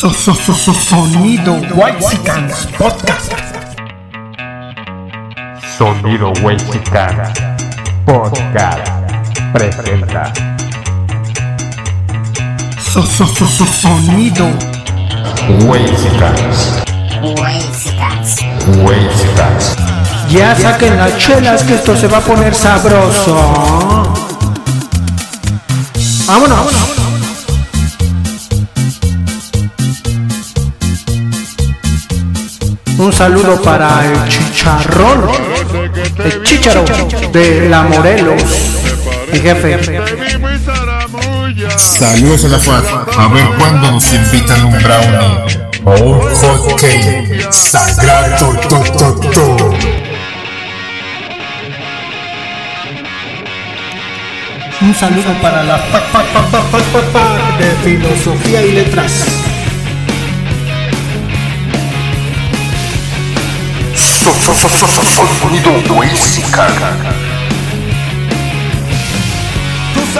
So, 0.00 0.08
so, 0.08 0.32
so, 0.32 0.54
so, 0.54 0.72
sonido 0.72 1.60
Whitesicans 1.76 2.66
Podcast. 2.78 3.36
Sonido 5.76 6.32
Whitesicans 6.42 7.28
Podcast 8.06 8.90
presenta 9.52 10.32
So, 12.78 13.02
so, 13.02 13.26
so, 13.26 13.44
so, 13.44 13.66
sonido 13.66 14.46
Whitesicans 15.68 16.80
Whitesicans 18.82 19.76
Ya 20.30 20.56
saquen 20.56 20.96
las 20.96 21.18
chelas 21.18 21.62
que 21.62 21.74
esto 21.74 21.94
se 21.94 22.08
va 22.08 22.16
a 22.16 22.20
poner 22.22 22.54
sabroso. 22.54 23.36
Vámonos. 26.26 26.99
Un 33.00 33.10
saludo 33.14 33.58
para 33.62 34.04
el 34.04 34.28
chicharrón, 34.28 35.26
el 36.22 36.42
chicharo 36.42 36.84
de 37.32 37.66
la 37.70 37.82
Morelos, 37.84 38.42
mi 39.32 39.38
jefe. 39.38 39.80
Saludos 41.78 42.44
a 42.44 42.48
la 42.48 42.58
FAD. 42.58 42.84
A 43.16 43.28
ver 43.28 43.46
cuándo 43.58 43.90
nos 43.92 44.12
invitan 44.12 44.66
un 44.66 44.82
brownie 44.82 45.38
o 45.86 45.92
un 46.10 46.20
hot 46.20 46.78
cake 46.78 47.50
sagrado. 47.50 48.54
To, 48.68 48.82
to, 48.82 49.30
to. 49.30 49.70
Un 54.82 54.94
saludo 54.94 55.32
para 55.40 55.62
la 55.62 55.78
pa 55.78 56.02
de 57.58 57.70
filosofía 57.82 58.62
y 58.62 58.72
letras. 58.72 59.49
Sonido. 64.20 65.70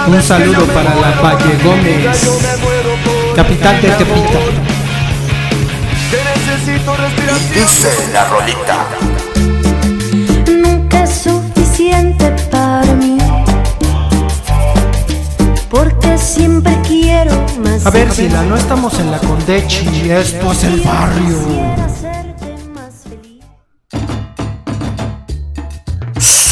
Un 0.07 0.23
saludo 0.23 0.67
para 0.67 0.95
la 0.95 1.11
Valle 1.21 1.59
Gómez, 1.63 2.31
capital 3.37 3.83
de 3.83 3.89
Tepita. 3.91 4.39
Dice 7.55 7.91
la 8.13 8.25
rolita. 8.25 8.87
nunca 10.49 11.03
es 11.05 11.11
suficiente 11.11 12.31
para 12.51 12.93
mí. 12.95 13.19
Porque 15.69 16.17
siempre 16.17 16.77
quiero 16.87 17.33
más. 17.65 17.87
A 17.87 17.91
ver, 17.91 18.11
Sila, 18.13 18.43
no 18.43 18.57
estamos 18.57 18.99
en 18.99 19.11
la 19.11 19.19
Condechi, 19.19 20.11
esto 20.11 20.53
es 20.53 20.65
el 20.65 20.81
barrio. 20.81 21.90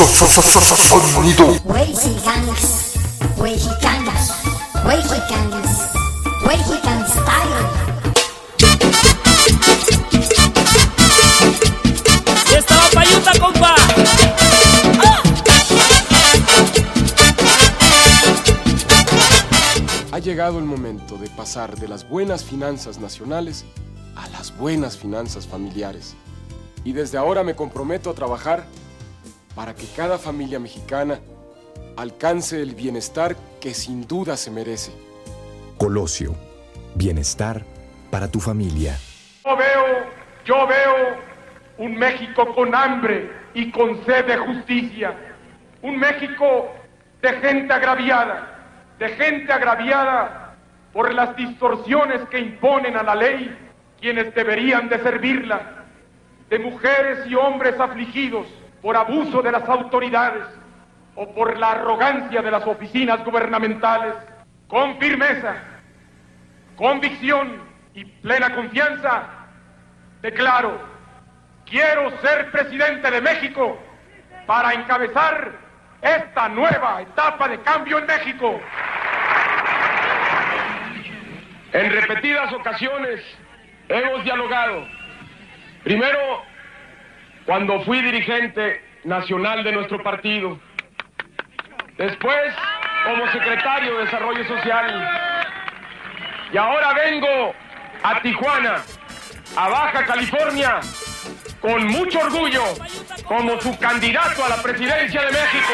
Sonido 0.06 1.44
Mexicanos, 1.64 2.92
mexicanos, 3.42 4.32
mexicanos, 4.86 5.66
mexican 6.46 7.04
style. 7.08 7.66
Ya 12.48 12.58
estaba 12.58 12.91
payuta, 12.94 13.32
compa. 13.41 13.74
Ha 20.12 20.19
llegado 20.20 20.58
el 20.60 20.64
momento 20.64 21.16
de 21.16 21.28
pasar 21.30 21.76
de 21.76 21.88
las 21.88 22.08
buenas 22.08 22.44
finanzas 22.44 23.00
nacionales 23.00 23.64
a 24.14 24.28
las 24.28 24.56
buenas 24.56 24.96
finanzas 24.96 25.48
familiares. 25.48 26.14
Y 26.84 26.92
desde 26.92 27.19
ahora 27.19 27.42
me 27.42 27.56
comprometo 27.56 28.10
a 28.10 28.14
trabajar 28.14 28.64
para 29.58 29.74
que 29.74 29.86
cada 29.96 30.19
familia 30.19 30.60
mexicana 30.60 31.19
alcance 31.96 32.62
el 32.62 32.76
bienestar 32.76 33.34
que 33.60 33.74
sin 33.74 34.06
duda 34.06 34.36
se 34.36 34.52
merece. 34.52 34.92
Colosio, 35.76 36.36
bienestar 36.94 37.64
para 38.08 38.30
tu 38.30 38.38
familia. 38.38 38.96
Yo 39.44 39.56
veo, 39.56 39.84
yo 40.44 40.64
veo 40.69 41.16
un 41.78 41.96
México 41.96 42.54
con 42.54 42.72
hambre 42.72 43.32
y 43.52 43.72
con 43.72 44.04
sed 44.06 44.26
de 44.26 44.36
justicia. 44.36 45.12
Un 45.82 45.98
México 45.98 46.69
de 47.20 47.32
gente 47.40 47.72
agraviada, 47.72 48.94
de 49.00 49.08
gente 49.08 49.52
agraviada 49.52 50.54
por 50.92 51.12
las 51.12 51.34
distorsiones 51.34 52.20
que 52.28 52.38
imponen 52.38 52.96
a 52.96 53.02
la 53.02 53.16
ley 53.16 53.58
quienes 54.00 54.32
deberían 54.36 54.88
de 54.88 55.02
servirla. 55.02 55.84
De 56.48 56.60
mujeres 56.60 57.26
y 57.26 57.34
hombres 57.34 57.75
afligidos 57.80 58.46
por 58.83 58.97
abuso 58.97 59.43
de 59.43 59.53
las 59.53 59.69
autoridades 59.69 60.44
o 61.15 61.34
por 61.34 61.59
la 61.59 61.72
arrogancia 61.72 62.43
de 62.43 62.50
las 62.50 62.66
oficinas 62.66 63.25
gubernamentales. 63.25 64.15
Con 64.69 64.99
firmeza, 64.99 65.56
convicción 66.77 67.62
y 67.94 68.05
plena 68.05 68.55
confianza, 68.55 69.22
declaro, 70.21 70.78
quiero 71.65 72.11
ser 72.21 72.50
presidente 72.50 73.11
de 73.11 73.21
México 73.21 73.78
para 74.47 74.75
encabezar 74.75 75.53
esta 76.03 76.49
nueva 76.49 77.03
etapa 77.03 77.49
de 77.49 77.61
cambio 77.61 77.99
en 77.99 78.06
México. 78.06 78.61
En 81.72 81.93
repetidas 81.93 82.53
ocasiones 82.53 83.21
hemos 83.88 84.25
dialogado. 84.25 84.87
Primero, 85.83 86.43
cuando 87.48 87.81
fui 87.81 88.00
dirigente 88.03 88.84
nacional 89.04 89.64
de 89.64 89.72
nuestro 89.72 90.03
partido. 90.03 90.60
Después, 91.97 92.54
como 93.06 93.26
secretario 93.32 93.97
de 93.97 94.04
Desarrollo 94.04 94.47
Social. 94.47 95.09
Y 96.53 96.58
ahora 96.58 96.92
vengo 96.92 97.54
a 98.03 98.20
Tijuana, 98.20 98.82
a 99.56 99.69
Baja 99.70 100.04
California, 100.04 100.81
con 101.58 101.87
mucho 101.87 102.20
orgullo, 102.20 102.64
como 103.25 103.58
su 103.62 103.78
candidato 103.78 104.44
a 104.44 104.50
la 104.50 104.62
presidencia 104.62 105.22
de 105.22 105.32
México. 105.32 105.72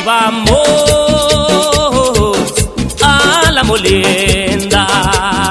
Y 0.00 0.02
vamos 0.06 0.56
a 3.02 3.52
la 3.52 3.62
molienda. 3.62 5.45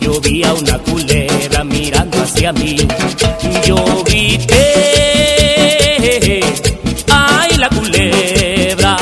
Yo 0.00 0.20
vi 0.20 0.42
a 0.42 0.52
una 0.52 0.78
culebra 0.78 1.62
mirando 1.64 2.20
hacia 2.22 2.52
mí. 2.52 2.76
Yo 3.64 4.02
grité, 4.04 4.56
¡ay 7.08 7.56
la 7.56 7.68
culebra! 7.68 8.96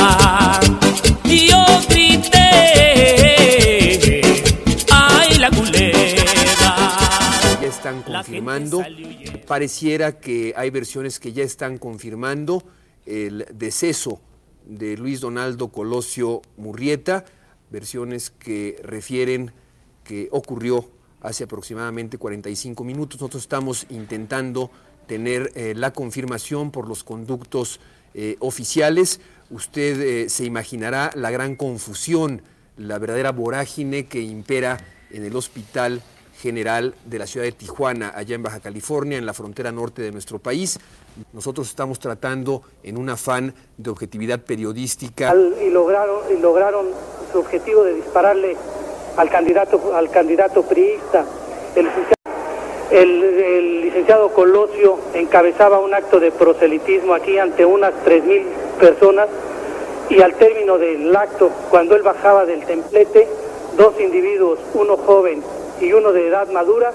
Yo 1.25 1.65
grité, 1.89 2.50
¡ay 4.91 5.39
la 5.39 5.50
culebra! 5.50 6.99
ya 7.62 7.69
están 7.69 8.03
confirmando. 8.03 8.85
Pareciera 9.47 10.21
que 10.21 10.53
hay 10.55 10.69
versiones 10.69 11.19
que 11.19 11.33
ya 11.33 11.45
están 11.45 11.79
confirmando 11.79 12.62
el 13.06 13.47
deceso 13.55 14.21
de 14.69 14.97
Luis 14.97 15.21
Donaldo 15.21 15.69
Colosio 15.69 16.43
Murrieta, 16.56 17.25
versiones 17.71 18.31
que 18.31 18.79
refieren 18.84 19.51
que 20.05 20.29
ocurrió 20.31 20.88
hace 21.20 21.44
aproximadamente 21.44 22.19
45 22.19 22.85
minutos. 22.85 23.20
Nosotros 23.20 23.43
estamos 23.43 23.87
intentando 23.88 24.70
tener 25.06 25.50
eh, 25.55 25.75
la 25.75 25.93
confirmación 25.93 26.70
por 26.70 26.87
los 26.87 27.03
conductos 27.03 27.81
eh, 28.15 28.37
oficiales. 28.41 29.20
Usted 29.50 30.00
eh, 30.00 30.29
se 30.29 30.44
imaginará 30.44 31.11
la 31.15 31.31
gran 31.31 31.56
confusión, 31.56 32.43
la 32.76 32.99
verdadera 32.99 33.32
vorágine 33.32 34.06
que 34.06 34.20
impera 34.20 34.79
en 35.11 35.25
el 35.25 35.35
Hospital 35.35 36.03
General 36.40 36.94
de 37.05 37.19
la 37.19 37.26
ciudad 37.26 37.44
de 37.46 37.52
Tijuana, 37.52 38.12
allá 38.14 38.35
en 38.37 38.43
Baja 38.43 38.61
California, 38.61 39.19
en 39.19 39.26
la 39.26 39.35
frontera 39.35 39.73
norte 39.73 40.02
de 40.02 40.12
nuestro 40.12 40.38
país. 40.38 40.79
Nosotros 41.32 41.69
estamos 41.69 41.99
tratando 41.99 42.62
en 42.85 42.96
un 42.96 43.11
afán 43.11 43.52
de 43.76 43.90
objetividad 43.90 44.40
periodística. 44.40 45.35
y 45.35 45.70
lograron 45.70 46.20
y 46.31 46.40
lograron 46.40 46.87
su 47.32 47.38
objetivo 47.40 47.82
de 47.85 47.94
dispararle 47.94 48.56
al 49.17 49.29
candidato 49.31 49.94
al 49.94 50.11
candidato 50.11 50.62
priista 50.62 51.25
el 51.75 51.88
el- 52.91 53.23
el 53.23 53.81
licenciado 53.82 54.29
Colosio 54.31 54.96
encabezaba 55.14 55.79
un 55.81 55.93
acto 55.93 56.20
de 56.20 56.31
proselitismo 56.31 57.12
aquí 57.14 57.37
ante 57.38 57.64
unas 57.67 57.93
3.000 58.05 58.44
personas 58.81 59.29
y 60.08 60.23
al 60.23 60.34
término 60.37 60.79
del 60.79 61.14
acto, 61.14 61.50
cuando 61.69 61.94
él 61.96 62.02
bajaba 62.02 62.46
del 62.46 62.64
templete, 62.64 63.29
dos 63.76 64.00
individuos, 64.00 64.58
uno 64.73 64.96
joven 64.96 65.43
y 65.81 65.93
uno 65.93 66.13
de 66.13 66.29
edad 66.29 66.49
madura 66.49 66.91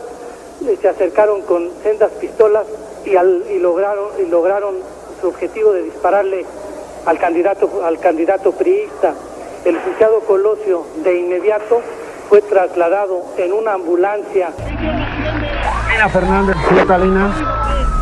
eh, 0.66 0.78
se 0.82 0.88
acercaron 0.90 1.42
con 1.44 1.70
sendas 1.84 2.12
pistolas 2.20 2.66
y, 3.06 3.16
al- 3.16 3.44
y 3.50 3.60
lograron, 3.60 4.10
y 4.20 4.30
lograron 4.30 4.76
su 5.22 5.28
objetivo 5.30 5.72
de 5.74 5.84
dispararle 5.84 6.46
al 7.06 7.18
candidato, 7.20 7.70
al 7.86 8.00
candidato 8.00 8.52
priista. 8.54 9.14
El 9.66 9.76
licenciado 9.76 10.20
Colosio 10.22 10.86
de 11.04 11.18
inmediato 11.20 11.82
fue 12.30 12.42
trasladado 12.42 13.24
en 13.38 13.54
una 13.54 13.74
ambulancia 13.74 14.50
Talina 15.88 16.10
Fernández, 16.10 16.56
sí, 16.70 16.76
Talina. 16.88 17.34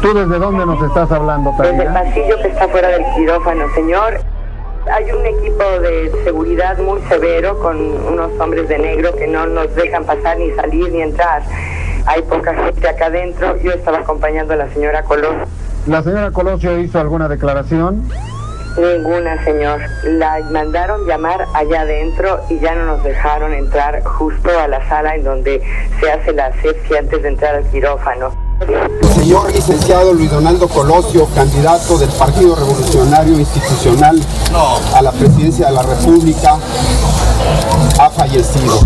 ¿Tú 0.01 0.13
desde 0.13 0.39
dónde 0.39 0.65
nos 0.65 0.81
estás 0.81 1.11
hablando, 1.11 1.53
Desde 1.59 1.83
el 1.83 1.93
pasillo 1.93 2.37
que 2.41 2.47
está 2.47 2.67
fuera 2.69 2.87
del 2.89 3.05
quirófano, 3.15 3.65
señor. 3.75 4.19
Hay 4.89 5.11
un 5.11 5.25
equipo 5.25 5.63
de 5.79 6.11
seguridad 6.23 6.77
muy 6.79 7.01
severo 7.03 7.57
con 7.59 7.77
unos 7.77 8.31
hombres 8.39 8.67
de 8.67 8.79
negro 8.79 9.15
que 9.15 9.27
no 9.27 9.45
nos 9.45 9.73
dejan 9.75 10.05
pasar 10.05 10.37
ni 10.37 10.51
salir 10.53 10.91
ni 10.91 11.01
entrar. 11.03 11.43
Hay 12.07 12.21
poca 12.23 12.53
gente 12.55 12.87
acá 12.89 13.05
adentro. 13.05 13.57
Yo 13.57 13.71
estaba 13.71 13.99
acompañando 13.99 14.53
a 14.53 14.57
la 14.57 14.69
señora 14.73 15.03
Colón. 15.03 15.45
¿La 15.85 16.01
señora 16.01 16.31
Colosio 16.31 16.79
hizo 16.79 16.99
alguna 16.99 17.27
declaración? 17.27 18.09
Ninguna, 18.77 19.43
señor. 19.43 19.81
La 20.03 20.39
mandaron 20.49 21.05
llamar 21.05 21.45
allá 21.53 21.81
adentro 21.81 22.39
y 22.49 22.59
ya 22.59 22.73
no 22.73 22.85
nos 22.85 23.03
dejaron 23.03 23.53
entrar 23.53 24.03
justo 24.03 24.49
a 24.59 24.67
la 24.67 24.87
sala 24.87 25.15
en 25.15 25.23
donde 25.23 25.61
se 25.99 26.11
hace 26.11 26.33
la 26.33 26.47
asepsia 26.47 26.99
antes 26.99 27.21
de 27.21 27.29
entrar 27.29 27.55
al 27.55 27.65
quirófano. 27.65 28.50
Señor 29.15 29.53
licenciado 29.53 30.13
Luis 30.13 30.29
Donaldo 30.29 30.67
Colosio, 30.67 31.27
candidato 31.33 31.97
del 31.97 32.09
Partido 32.09 32.55
Revolucionario 32.55 33.39
Institucional 33.39 34.19
a 34.93 35.01
la 35.01 35.11
presidencia 35.11 35.67
de 35.67 35.73
la 35.73 35.83
República, 35.83 36.57
ha 37.99 38.09
fallecido. 38.09 38.79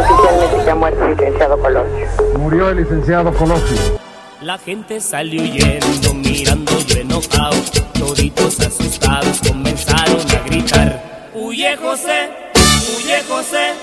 Oficialmente 0.00 0.64
se 0.64 0.70
ha 0.70 0.74
muerto 0.74 1.04
el 1.04 1.10
licenciado 1.16 1.58
Colosio. 1.58 2.06
Murió 2.38 2.70
el 2.70 2.76
licenciado 2.78 3.32
Colosio. 3.34 3.76
La 4.40 4.58
gente 4.58 5.00
salió 5.00 5.42
huyendo, 5.42 6.14
mirando 6.14 6.78
yo 6.80 7.00
enojado. 7.00 7.56
Toditos 7.98 8.60
asustados 8.60 9.40
comenzaron 9.46 10.20
a 10.30 10.44
gritar. 10.46 11.30
Huye 11.34 11.76
José, 11.76 12.30
huye 12.98 13.22
José, 13.28 13.74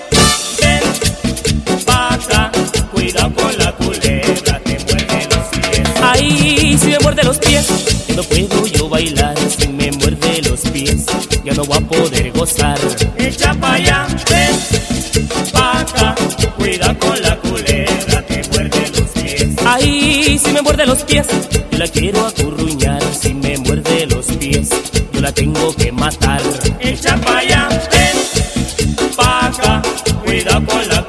muerde 7.12 7.28
los 7.28 7.38
pies, 7.40 7.66
ya 8.08 8.14
no 8.14 8.22
puedo 8.22 8.66
yo 8.68 8.88
bailar. 8.88 9.34
Si 9.58 9.68
me 9.68 9.92
muerde 9.92 10.40
los 10.48 10.60
pies, 10.60 11.04
ya 11.44 11.52
no 11.52 11.64
voy 11.64 11.76
a 11.76 11.80
poder 11.82 12.32
gozar. 12.32 12.78
Echa 13.18 13.52
pa' 13.52 13.74
allá, 13.74 14.06
ven 14.30 15.52
pa' 15.52 15.80
acá. 15.80 16.14
Cuidado 16.56 16.98
con 16.98 17.20
la 17.20 17.36
culebra, 17.36 18.22
te 18.26 18.42
muerde 18.50 18.92
los 18.96 19.10
pies. 19.10 19.48
Ay, 19.66 20.40
si 20.42 20.52
me 20.52 20.62
muerde 20.62 20.86
los 20.86 21.02
pies, 21.02 21.26
yo 21.70 21.78
la 21.78 21.88
quiero 21.88 22.26
acurruñar. 22.26 23.02
Si 23.20 23.34
me 23.34 23.58
muerde 23.58 24.06
los 24.06 24.26
pies, 24.26 24.70
yo 25.12 25.20
la 25.20 25.32
tengo 25.32 25.74
que 25.76 25.92
matar. 25.92 26.40
Echa 26.80 27.18
pa' 27.18 27.38
allá, 27.38 27.68
ven 27.92 29.10
pa' 29.14 29.46
acá. 29.48 29.82
Cuidado 30.24 30.64
con 30.64 30.88
la 30.88 31.01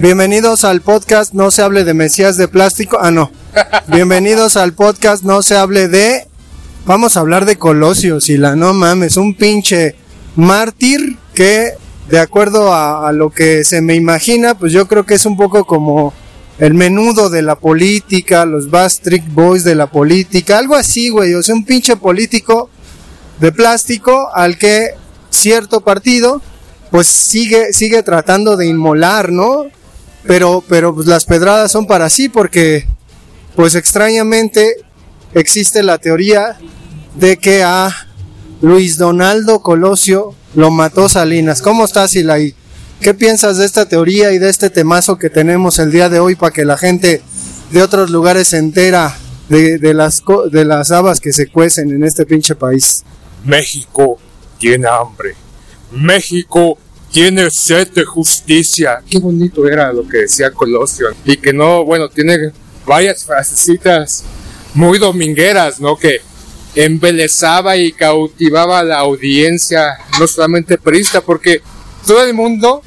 Bienvenidos 0.00 0.62
al 0.64 0.80
podcast 0.80 1.34
No 1.34 1.50
se 1.50 1.60
hable 1.60 1.82
de 1.82 1.92
Mesías 1.92 2.36
de 2.36 2.46
plástico. 2.46 2.98
Ah, 3.00 3.10
no. 3.10 3.32
Bienvenidos 3.88 4.56
al 4.56 4.72
podcast 4.72 5.24
No 5.24 5.42
se 5.42 5.56
hable 5.56 5.88
de. 5.88 6.28
Vamos 6.86 7.16
a 7.16 7.20
hablar 7.20 7.46
de 7.46 7.56
Colosio, 7.56 8.20
si 8.20 8.36
la 8.36 8.54
no 8.54 8.74
mames, 8.74 9.16
un 9.16 9.34
pinche 9.34 9.96
mártir 10.36 11.18
que, 11.34 11.72
de 12.08 12.20
acuerdo 12.20 12.72
a, 12.72 13.08
a 13.08 13.12
lo 13.12 13.30
que 13.30 13.64
se 13.64 13.80
me 13.80 13.96
imagina, 13.96 14.56
pues 14.56 14.72
yo 14.72 14.86
creo 14.86 15.04
que 15.04 15.14
es 15.14 15.26
un 15.26 15.36
poco 15.36 15.64
como 15.64 16.14
el 16.60 16.74
menudo 16.74 17.28
de 17.28 17.42
la 17.42 17.56
política, 17.56 18.46
los 18.46 18.70
Bastric 18.70 19.24
Boys 19.34 19.64
de 19.64 19.74
la 19.74 19.88
política, 19.88 20.58
algo 20.58 20.76
así, 20.76 21.08
güey. 21.08 21.34
O 21.34 21.42
sea, 21.42 21.56
un 21.56 21.64
pinche 21.64 21.96
político 21.96 22.70
de 23.40 23.50
plástico 23.50 24.28
al 24.32 24.58
que 24.58 24.90
cierto 25.28 25.80
partido 25.80 26.40
pues 26.90 27.08
sigue 27.08 27.72
sigue 27.72 28.02
tratando 28.04 28.56
de 28.56 28.66
inmolar, 28.66 29.30
¿no? 29.32 29.66
Pero 30.28 30.62
pero 30.68 30.94
pues 30.94 31.06
las 31.06 31.24
pedradas 31.24 31.72
son 31.72 31.86
para 31.86 32.10
sí 32.10 32.28
porque 32.28 32.86
pues 33.56 33.74
extrañamente 33.74 34.76
existe 35.32 35.82
la 35.82 35.96
teoría 35.96 36.58
de 37.16 37.38
que 37.38 37.64
a 37.64 37.90
Luis 38.60 38.98
Donaldo 38.98 39.62
Colosio 39.62 40.34
lo 40.54 40.70
mató 40.70 41.08
Salinas. 41.08 41.62
¿Cómo 41.62 41.86
estás, 41.86 42.14
Hilay? 42.14 42.54
¿Qué 43.00 43.14
piensas 43.14 43.56
de 43.56 43.64
esta 43.64 43.88
teoría 43.88 44.32
y 44.32 44.38
de 44.38 44.50
este 44.50 44.68
temazo 44.68 45.18
que 45.18 45.30
tenemos 45.30 45.78
el 45.78 45.90
día 45.90 46.10
de 46.10 46.20
hoy 46.20 46.34
para 46.34 46.52
que 46.52 46.66
la 46.66 46.76
gente 46.76 47.22
de 47.70 47.82
otros 47.82 48.10
lugares 48.10 48.48
se 48.48 48.58
entera 48.58 49.16
de, 49.48 49.78
de 49.78 49.94
las, 49.94 50.22
de 50.52 50.64
las 50.66 50.90
habas 50.90 51.20
que 51.20 51.32
se 51.32 51.46
cuecen 51.46 51.90
en 51.90 52.04
este 52.04 52.26
pinche 52.26 52.54
país? 52.54 53.02
México 53.44 54.18
tiene 54.58 54.88
hambre. 54.88 55.36
México 55.90 56.76
tiene 57.12 57.50
sed 57.50 57.88
de 57.88 58.04
justicia. 58.04 59.02
Qué 59.08 59.18
bonito 59.18 59.68
era 59.68 59.92
lo 59.92 60.06
que 60.08 60.18
decía 60.18 60.50
Colosio. 60.50 61.08
Y 61.24 61.36
que 61.36 61.52
no, 61.52 61.84
bueno, 61.84 62.08
tiene 62.08 62.52
varias 62.86 63.24
frasecitas 63.24 64.24
muy 64.74 64.98
domingueras, 64.98 65.80
¿no? 65.80 65.96
Que 65.96 66.20
embelezaba 66.74 67.76
y 67.76 67.92
cautivaba 67.92 68.80
a 68.80 68.84
la 68.84 68.98
audiencia, 68.98 69.98
no 70.20 70.26
solamente 70.26 70.78
perista, 70.78 71.20
porque 71.20 71.62
todo 72.06 72.22
el 72.24 72.34
mundo, 72.34 72.82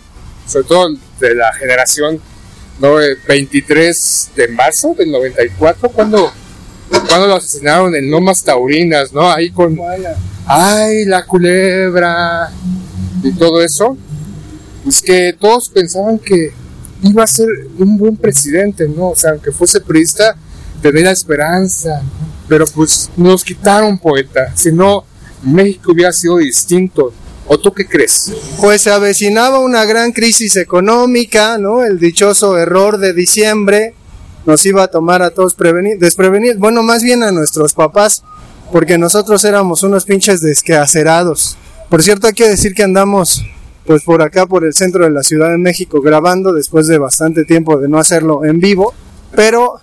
sobre 0.47 0.67
todo 0.67 0.89
de 1.19 1.35
la 1.35 1.53
generación 1.53 2.21
¿no? 2.81 2.99
El 2.99 3.17
23 3.27 4.31
de 4.35 4.47
marzo 4.49 4.95
del 4.97 5.11
94, 5.11 5.89
cuando, 5.89 6.31
cuando 7.07 7.27
lo 7.27 7.35
asesinaron 7.35 7.95
en 7.95 8.09
Lomas 8.09 8.43
Taurinas, 8.43 9.13
¿no? 9.13 9.31
Ahí 9.31 9.51
con, 9.51 9.77
ay, 10.47 11.05
la 11.05 11.25
culebra 11.25 12.51
y 13.23 13.31
todo 13.33 13.61
eso. 13.61 13.95
Es 14.87 15.01
que 15.01 15.35
todos 15.39 15.69
pensaban 15.69 16.17
que 16.19 16.51
iba 17.03 17.23
a 17.23 17.27
ser 17.27 17.47
un 17.77 17.97
buen 17.97 18.15
presidente, 18.17 18.87
¿no? 18.87 19.09
O 19.09 19.15
sea, 19.15 19.31
aunque 19.31 19.51
fuese 19.51 19.81
priista, 19.81 20.35
tenía 20.81 21.11
esperanza. 21.11 22.01
Pero 22.47 22.65
pues 22.67 23.09
nos 23.15 23.43
quitaron 23.43 23.97
poeta, 23.97 24.51
si 24.55 24.71
no, 24.71 25.05
México 25.43 25.93
hubiera 25.93 26.11
sido 26.11 26.37
distinto. 26.37 27.13
¿O 27.47 27.57
tú 27.57 27.73
qué 27.73 27.85
crees? 27.85 28.31
Pues 28.59 28.81
se 28.81 28.91
avecinaba 28.91 29.59
una 29.59 29.85
gran 29.85 30.11
crisis 30.11 30.55
económica, 30.55 31.57
¿no? 31.57 31.83
El 31.83 31.99
dichoso 31.99 32.57
error 32.57 32.97
de 32.97 33.13
diciembre 33.13 33.93
nos 34.45 34.65
iba 34.65 34.83
a 34.83 34.87
tomar 34.87 35.21
a 35.21 35.31
todos 35.31 35.57
preveni- 35.57 35.97
desprevenidos. 35.97 36.57
Bueno, 36.57 36.81
más 36.83 37.03
bien 37.03 37.23
a 37.23 37.31
nuestros 37.31 37.73
papás, 37.73 38.23
porque 38.71 38.97
nosotros 38.97 39.43
éramos 39.43 39.83
unos 39.83 40.05
pinches 40.05 40.41
desquacerados. 40.41 41.57
Por 41.89 42.03
cierto, 42.03 42.27
hay 42.27 42.33
que 42.33 42.47
decir 42.47 42.73
que 42.73 42.83
andamos 42.83 43.43
pues 43.85 44.03
por 44.03 44.21
acá, 44.21 44.45
por 44.45 44.63
el 44.63 44.73
centro 44.73 45.03
de 45.05 45.11
la 45.11 45.23
Ciudad 45.23 45.49
de 45.49 45.57
México, 45.57 46.01
grabando 46.01 46.53
después 46.53 46.87
de 46.87 46.97
bastante 46.97 47.45
tiempo 47.45 47.77
de 47.77 47.89
no 47.89 47.97
hacerlo 47.97 48.45
en 48.45 48.59
vivo. 48.59 48.93
Pero, 49.35 49.79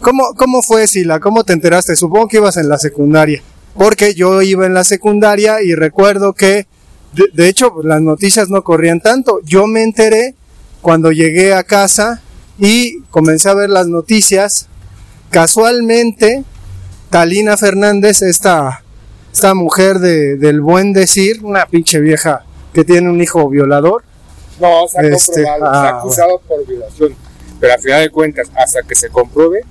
¿cómo, 0.00 0.34
cómo 0.36 0.62
fue, 0.62 0.86
Sila? 0.86 1.20
¿Cómo 1.20 1.44
te 1.44 1.52
enteraste? 1.52 1.96
Supongo 1.96 2.28
que 2.28 2.36
ibas 2.38 2.56
en 2.56 2.68
la 2.68 2.78
secundaria. 2.78 3.42
Porque 3.76 4.14
yo 4.14 4.40
iba 4.42 4.64
en 4.64 4.74
la 4.74 4.84
secundaria 4.84 5.62
y 5.62 5.74
recuerdo 5.74 6.32
que 6.32 6.66
de, 7.32 7.48
hecho, 7.48 7.72
las 7.82 8.02
noticias 8.02 8.50
no 8.50 8.62
corrían 8.62 9.00
tanto. 9.00 9.40
Yo 9.44 9.66
me 9.66 9.82
enteré 9.82 10.34
cuando 10.82 11.12
llegué 11.12 11.54
a 11.54 11.64
casa 11.64 12.20
y 12.58 13.00
comencé 13.10 13.48
a 13.48 13.54
ver 13.54 13.70
las 13.70 13.86
noticias. 13.86 14.68
Casualmente, 15.30 16.44
Talina 17.10 17.56
Fernández, 17.56 18.22
esta, 18.22 18.82
esta 19.32 19.54
mujer 19.54 19.98
de, 19.98 20.36
del 20.36 20.60
buen 20.60 20.92
decir, 20.92 21.40
una 21.42 21.66
pinche 21.66 22.00
vieja 22.00 22.45
que 22.76 22.84
tiene 22.84 23.08
un 23.08 23.18
hijo 23.22 23.48
violador. 23.48 24.04
No, 24.60 24.86
se 24.86 24.98
ha 24.98 25.02
Este, 25.04 25.42
comprobado, 25.44 25.64
ah, 25.64 25.80
se 25.80 25.86
ha 25.86 25.98
acusado 25.98 26.38
por 26.46 26.66
violación. 26.66 27.16
Pero 27.58 27.72
a 27.72 27.78
final 27.78 28.02
de 28.02 28.10
cuentas, 28.10 28.50
hasta 28.54 28.82
que 28.82 28.94
se 28.94 29.08
compruebe, 29.08 29.64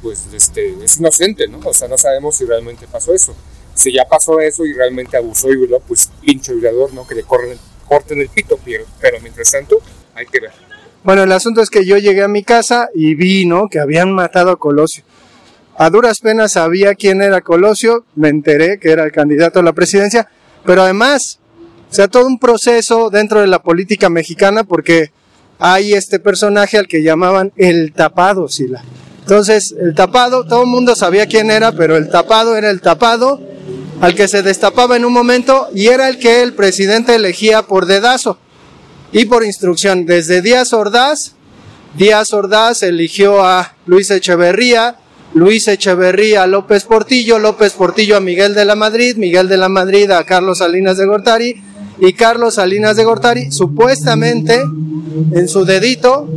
pues 0.00 0.24
este, 0.32 0.72
es 0.84 0.98
inocente, 0.98 1.48
¿no? 1.48 1.58
O 1.64 1.74
sea, 1.74 1.88
no 1.88 1.98
sabemos 1.98 2.36
si 2.36 2.44
realmente 2.44 2.86
pasó 2.86 3.12
eso. 3.12 3.34
Si 3.74 3.92
ya 3.92 4.04
pasó 4.04 4.38
eso 4.38 4.64
y 4.64 4.72
realmente 4.72 5.16
abusó 5.16 5.50
y 5.50 5.56
violó, 5.56 5.80
pues 5.80 6.12
pinche 6.20 6.54
violador, 6.54 6.94
¿no? 6.94 7.04
Que 7.08 7.16
le 7.16 7.24
corren, 7.24 7.58
corten 7.88 8.20
el 8.20 8.28
pito, 8.28 8.56
pero, 8.64 8.84
pero 9.00 9.18
mientras 9.20 9.50
tanto, 9.50 9.80
hay 10.14 10.26
que 10.26 10.38
ver. 10.38 10.52
Bueno, 11.02 11.24
el 11.24 11.32
asunto 11.32 11.60
es 11.60 11.70
que 11.70 11.84
yo 11.84 11.96
llegué 11.96 12.22
a 12.22 12.28
mi 12.28 12.44
casa 12.44 12.88
y 12.94 13.16
vi, 13.16 13.46
¿no? 13.46 13.68
Que 13.68 13.80
habían 13.80 14.12
matado 14.12 14.52
a 14.52 14.56
Colosio. 14.60 15.02
A 15.76 15.90
duras 15.90 16.20
penas 16.20 16.52
sabía 16.52 16.94
quién 16.94 17.20
era 17.20 17.40
Colosio, 17.40 18.04
me 18.14 18.28
enteré 18.28 18.78
que 18.78 18.92
era 18.92 19.02
el 19.02 19.10
candidato 19.10 19.58
a 19.58 19.64
la 19.64 19.72
presidencia, 19.72 20.28
pero 20.64 20.82
además, 20.82 21.40
o 21.90 21.94
sea, 21.94 22.08
todo 22.08 22.26
un 22.26 22.38
proceso 22.38 23.08
dentro 23.10 23.40
de 23.40 23.46
la 23.46 23.62
política 23.62 24.10
mexicana 24.10 24.64
porque 24.64 25.10
hay 25.58 25.94
este 25.94 26.18
personaje 26.18 26.78
al 26.78 26.86
que 26.86 27.02
llamaban 27.02 27.52
el 27.56 27.92
tapado, 27.92 28.48
Sila. 28.48 28.82
Entonces, 29.20 29.74
el 29.78 29.94
tapado, 29.94 30.46
todo 30.46 30.62
el 30.62 30.68
mundo 30.68 30.94
sabía 30.94 31.26
quién 31.26 31.50
era, 31.50 31.72
pero 31.72 31.96
el 31.96 32.08
tapado 32.08 32.56
era 32.56 32.70
el 32.70 32.80
tapado 32.80 33.40
al 34.00 34.14
que 34.14 34.28
se 34.28 34.42
destapaba 34.42 34.96
en 34.96 35.04
un 35.04 35.12
momento 35.12 35.68
y 35.74 35.88
era 35.88 36.08
el 36.08 36.18
que 36.18 36.42
el 36.42 36.54
presidente 36.54 37.14
elegía 37.14 37.62
por 37.62 37.86
dedazo 37.86 38.38
y 39.12 39.24
por 39.24 39.44
instrucción. 39.44 40.06
Desde 40.06 40.40
Díaz 40.40 40.72
Ordaz, 40.72 41.32
Díaz 41.96 42.32
Ordaz 42.32 42.82
eligió 42.82 43.44
a 43.44 43.74
Luis 43.86 44.10
Echeverría, 44.10 44.96
Luis 45.34 45.68
Echeverría 45.68 46.44
a 46.44 46.46
López 46.46 46.84
Portillo, 46.84 47.38
López 47.38 47.72
Portillo 47.72 48.16
a 48.16 48.20
Miguel 48.20 48.54
de 48.54 48.64
la 48.64 48.76
Madrid, 48.76 49.16
Miguel 49.16 49.48
de 49.48 49.56
la 49.56 49.68
Madrid 49.68 50.10
a 50.10 50.24
Carlos 50.24 50.58
Salinas 50.58 50.96
de 50.96 51.06
Gortari 51.06 51.62
y 52.00 52.12
Carlos 52.12 52.54
Salinas 52.54 52.96
de 52.96 53.04
Gortari 53.04 53.50
supuestamente 53.50 54.60
en 55.32 55.48
su 55.48 55.64
dedito 55.64 56.28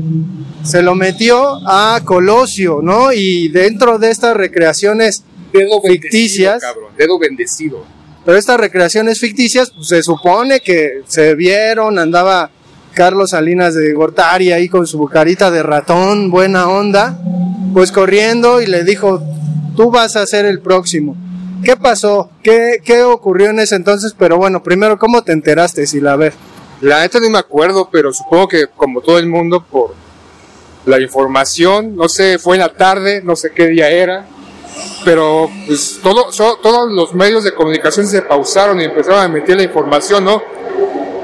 se 0.63 0.81
lo 0.81 0.95
metió 0.95 1.59
a 1.67 2.01
Colosio, 2.03 2.79
¿no? 2.81 3.11
Y 3.11 3.49
dentro 3.49 3.97
de 3.97 4.11
estas 4.11 4.35
recreaciones 4.37 5.23
Dedo 5.51 5.81
ficticias, 5.81 6.61
cabrón. 6.61 6.91
Dedo 6.97 7.19
bendecido. 7.19 7.83
pero 8.25 8.37
estas 8.37 8.59
recreaciones 8.59 9.19
ficticias, 9.19 9.71
pues 9.71 9.87
se 9.87 10.03
supone 10.03 10.61
que 10.61 11.01
se 11.07 11.35
vieron, 11.35 11.99
andaba 11.99 12.51
Carlos 12.93 13.31
Salinas 13.31 13.73
de 13.73 13.93
Gortari 13.93 14.51
ahí 14.51 14.69
con 14.69 14.85
su 14.87 15.03
carita 15.05 15.49
de 15.51 15.63
ratón, 15.63 16.29
buena 16.29 16.69
onda, 16.69 17.19
pues 17.73 17.91
corriendo 17.91 18.61
y 18.61 18.67
le 18.67 18.83
dijo, 18.83 19.21
tú 19.75 19.91
vas 19.91 20.15
a 20.15 20.25
ser 20.25 20.45
el 20.45 20.59
próximo. 20.59 21.15
¿Qué 21.63 21.77
pasó? 21.77 22.29
¿Qué, 22.41 22.81
qué 22.83 23.03
ocurrió 23.03 23.49
en 23.49 23.59
ese 23.59 23.75
entonces? 23.75 24.15
Pero 24.17 24.37
bueno, 24.37 24.63
primero, 24.63 24.97
¿cómo 24.97 25.23
te 25.23 25.31
enteraste, 25.31 25.85
Sila? 25.85 26.13
A 26.13 26.15
ver. 26.15 26.33
La 26.81 27.01
neta 27.01 27.19
no 27.19 27.29
me 27.29 27.37
acuerdo, 27.37 27.89
pero 27.91 28.11
supongo 28.11 28.47
que 28.47 28.65
como 28.67 29.01
todo 29.01 29.19
el 29.19 29.27
mundo 29.27 29.63
por 29.63 29.93
la 30.85 30.99
información, 30.99 31.95
no 31.95 32.09
sé, 32.09 32.39
fue 32.39 32.55
en 32.55 32.61
la 32.61 32.73
tarde, 32.73 33.21
no 33.23 33.35
sé 33.35 33.51
qué 33.51 33.67
día 33.67 33.91
era, 33.91 34.25
pero 35.05 35.47
pues 35.67 35.99
todo, 36.01 36.31
todos 36.57 36.91
los 36.91 37.13
medios 37.13 37.43
de 37.43 37.53
comunicación 37.53 38.07
se 38.07 38.23
pausaron 38.23 38.81
y 38.81 38.85
empezaron 38.85 39.19
a 39.19 39.25
emitir 39.25 39.57
la 39.57 39.63
información, 39.63 40.25
¿no? 40.25 40.41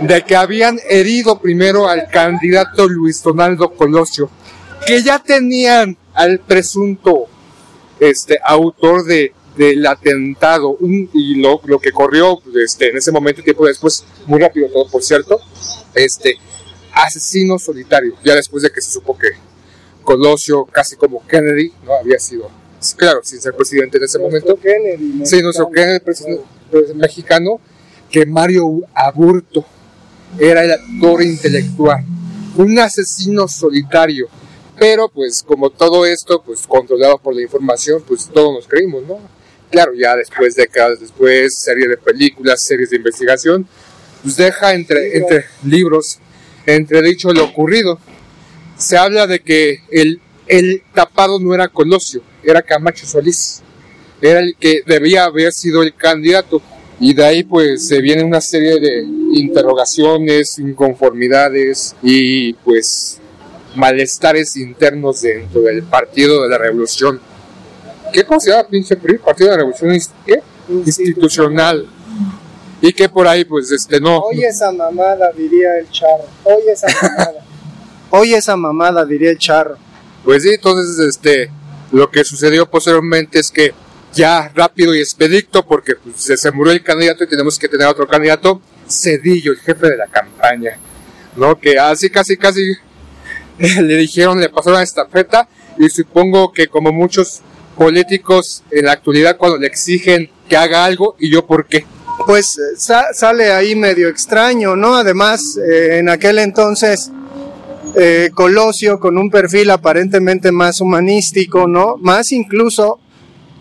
De 0.01 0.23
que 0.23 0.35
habían 0.35 0.79
herido 0.87 1.39
primero 1.39 1.87
al 1.87 2.07
candidato 2.07 2.87
Luis 2.87 3.23
Donaldo 3.23 3.71
Colosio, 3.71 4.29
que 4.85 5.01
ya 5.01 5.17
tenían 5.17 5.97
al 6.13 6.37
presunto 6.37 7.25
este 7.99 8.39
autor 8.45 9.05
de 9.05 9.33
del 9.57 9.85
atentado 9.85 10.69
un- 10.79 11.09
y 11.13 11.35
lo, 11.35 11.59
lo 11.65 11.79
que 11.79 11.91
corrió 11.91 12.39
este, 12.63 12.89
en 12.89 12.97
ese 12.97 13.11
momento 13.11 13.41
tiempo 13.43 13.65
después 13.65 14.03
muy 14.25 14.39
rápido 14.39 14.69
todo 14.69 14.87
por 14.89 15.03
cierto 15.03 15.39
este 15.95 16.37
asesino 16.93 17.57
solitario 17.59 18.13
ya 18.23 18.35
después 18.35 18.63
de 18.63 18.71
que 18.71 18.81
se 18.81 18.91
supo 18.91 19.17
que 19.17 19.27
Colosio 20.03 20.65
casi 20.65 20.95
como 20.95 21.25
Kennedy 21.27 21.71
no 21.83 21.93
había 21.95 22.19
sido 22.19 22.49
claro 22.95 23.19
sin 23.23 23.41
ser 23.41 23.53
presidente 23.55 23.97
en 23.97 24.03
ese 24.05 24.19
momento. 24.19 24.55
Kennedy, 24.57 25.25
sí 25.25 25.41
nuestro 25.41 25.69
Kennedy 25.69 25.99
presidente 25.99 26.43
pues, 26.71 26.95
mexicano 26.95 27.59
que 28.09 28.25
Mario 28.25 28.81
Aburto 28.93 29.65
era 30.39 30.63
el 30.63 30.71
actor 30.71 31.21
intelectual 31.23 32.05
un 32.55 32.79
asesino 32.79 33.47
solitario 33.47 34.27
pero 34.79 35.09
pues 35.09 35.43
como 35.43 35.69
todo 35.71 36.05
esto 36.05 36.41
pues 36.45 36.65
controlado 36.67 37.17
por 37.17 37.35
la 37.35 37.41
información 37.41 38.01
pues 38.07 38.29
todos 38.33 38.53
nos 38.53 38.67
creímos 38.67 39.03
no 39.07 39.19
claro 39.69 39.93
ya 39.93 40.15
después 40.15 40.55
décadas 40.55 40.99
después 40.99 41.57
serie 41.57 41.87
de 41.87 41.97
películas 41.97 42.61
series 42.63 42.89
de 42.89 42.97
investigación 42.97 43.67
pues 44.23 44.37
deja 44.37 44.73
entre 44.73 45.17
entre 45.17 45.45
libros 45.63 46.19
entre 46.65 47.01
dicho 47.01 47.31
lo 47.31 47.45
ocurrido. 47.45 47.99
Se 48.77 48.97
habla 48.97 49.25
de 49.25 49.39
que 49.39 49.81
el 49.89 50.19
el 50.47 50.83
tapado 50.93 51.39
no 51.39 51.53
era 51.53 51.67
Colosio 51.67 52.21
era 52.43 52.61
Camacho 52.61 53.05
Solís. 53.05 53.61
Era 54.21 54.39
el 54.39 54.55
que 54.55 54.81
debía 54.85 55.25
haber 55.25 55.51
sido 55.51 55.83
el 55.83 55.93
candidato. 55.93 56.61
Y 56.99 57.13
de 57.13 57.25
ahí 57.25 57.43
pues 57.43 57.87
se 57.87 58.01
viene 58.01 58.23
una 58.23 58.41
serie 58.41 58.79
de 58.79 59.03
interrogaciones, 59.33 60.57
inconformidades 60.57 61.95
y 62.01 62.53
pues 62.53 63.19
malestares 63.75 64.57
internos 64.57 65.21
dentro 65.21 65.61
del 65.61 65.83
Partido 65.83 66.41
de 66.41 66.49
la 66.49 66.57
Revolución. 66.57 67.19
¿Qué 68.11 68.23
considera 68.23 68.67
pinche 68.67 68.95
PRI? 68.95 69.17
Partido 69.17 69.49
de 69.49 69.57
la 69.57 69.57
Revolución. 69.57 69.99
Institucional. 70.85 71.87
Y 72.81 72.93
que 72.93 73.09
por 73.09 73.27
ahí 73.27 73.43
pues 73.43 73.71
este 73.71 73.99
no... 73.99 74.19
Oye 74.19 74.47
esa 74.47 74.71
mamada, 74.71 75.31
diría 75.31 75.77
el 75.79 75.89
charro. 75.89 76.25
Oye 76.43 76.71
esa 76.71 76.87
mamada. 77.01 77.45
Oye 78.09 78.37
esa 78.37 78.55
mamada, 78.55 79.05
diría 79.05 79.31
el 79.31 79.37
charro. 79.37 79.77
Pues 80.23 80.43
sí, 80.43 80.49
entonces 80.49 80.99
este 80.99 81.49
lo 81.91 82.11
que 82.11 82.23
sucedió 82.23 82.69
posteriormente 82.69 83.39
es 83.39 83.49
que 83.49 83.73
ya 84.13 84.51
rápido 84.53 84.93
y 84.95 84.99
expedicto, 84.99 85.65
porque 85.65 85.95
pues, 85.95 86.17
se, 86.17 86.37
se 86.37 86.51
murió 86.51 86.73
el 86.73 86.83
candidato 86.83 87.23
y 87.23 87.27
tenemos 87.27 87.57
que 87.57 87.67
tener 87.67 87.87
otro 87.87 88.07
candidato, 88.07 88.61
Cedillo, 88.89 89.51
el 89.51 89.59
jefe 89.59 89.89
de 89.89 89.97
la 89.97 90.07
campaña, 90.07 90.77
¿no? 91.35 91.59
Que 91.59 91.77
así 91.79 92.09
casi 92.09 92.37
casi 92.37 92.61
le 93.57 93.95
dijeron, 93.95 94.39
le 94.39 94.49
pasaron 94.49 94.79
la 94.79 94.83
estafeta 94.83 95.47
y 95.77 95.89
supongo 95.89 96.51
que 96.51 96.67
como 96.67 96.91
muchos 96.91 97.41
políticos 97.77 98.63
en 98.71 98.85
la 98.85 98.93
actualidad 98.93 99.37
cuando 99.37 99.57
le 99.57 99.67
exigen 99.67 100.29
que 100.49 100.57
haga 100.57 100.83
algo 100.85 101.15
y 101.19 101.29
yo 101.29 101.45
por 101.45 101.65
qué. 101.67 101.85
Pues 102.25 102.57
eh, 102.57 102.75
sa- 102.77 103.13
sale 103.13 103.51
ahí 103.51 103.75
medio 103.75 104.09
extraño, 104.09 104.75
¿no? 104.75 104.95
Además, 104.95 105.57
eh, 105.57 105.99
en 105.99 106.09
aquel 106.09 106.39
entonces, 106.39 107.11
eh, 107.95 108.29
Colosio 108.33 108.99
con 108.99 109.17
un 109.17 109.29
perfil 109.29 109.69
aparentemente 109.69 110.51
más 110.51 110.81
humanístico, 110.81 111.67
¿no? 111.67 111.95
Más 111.97 112.31
incluso, 112.31 112.99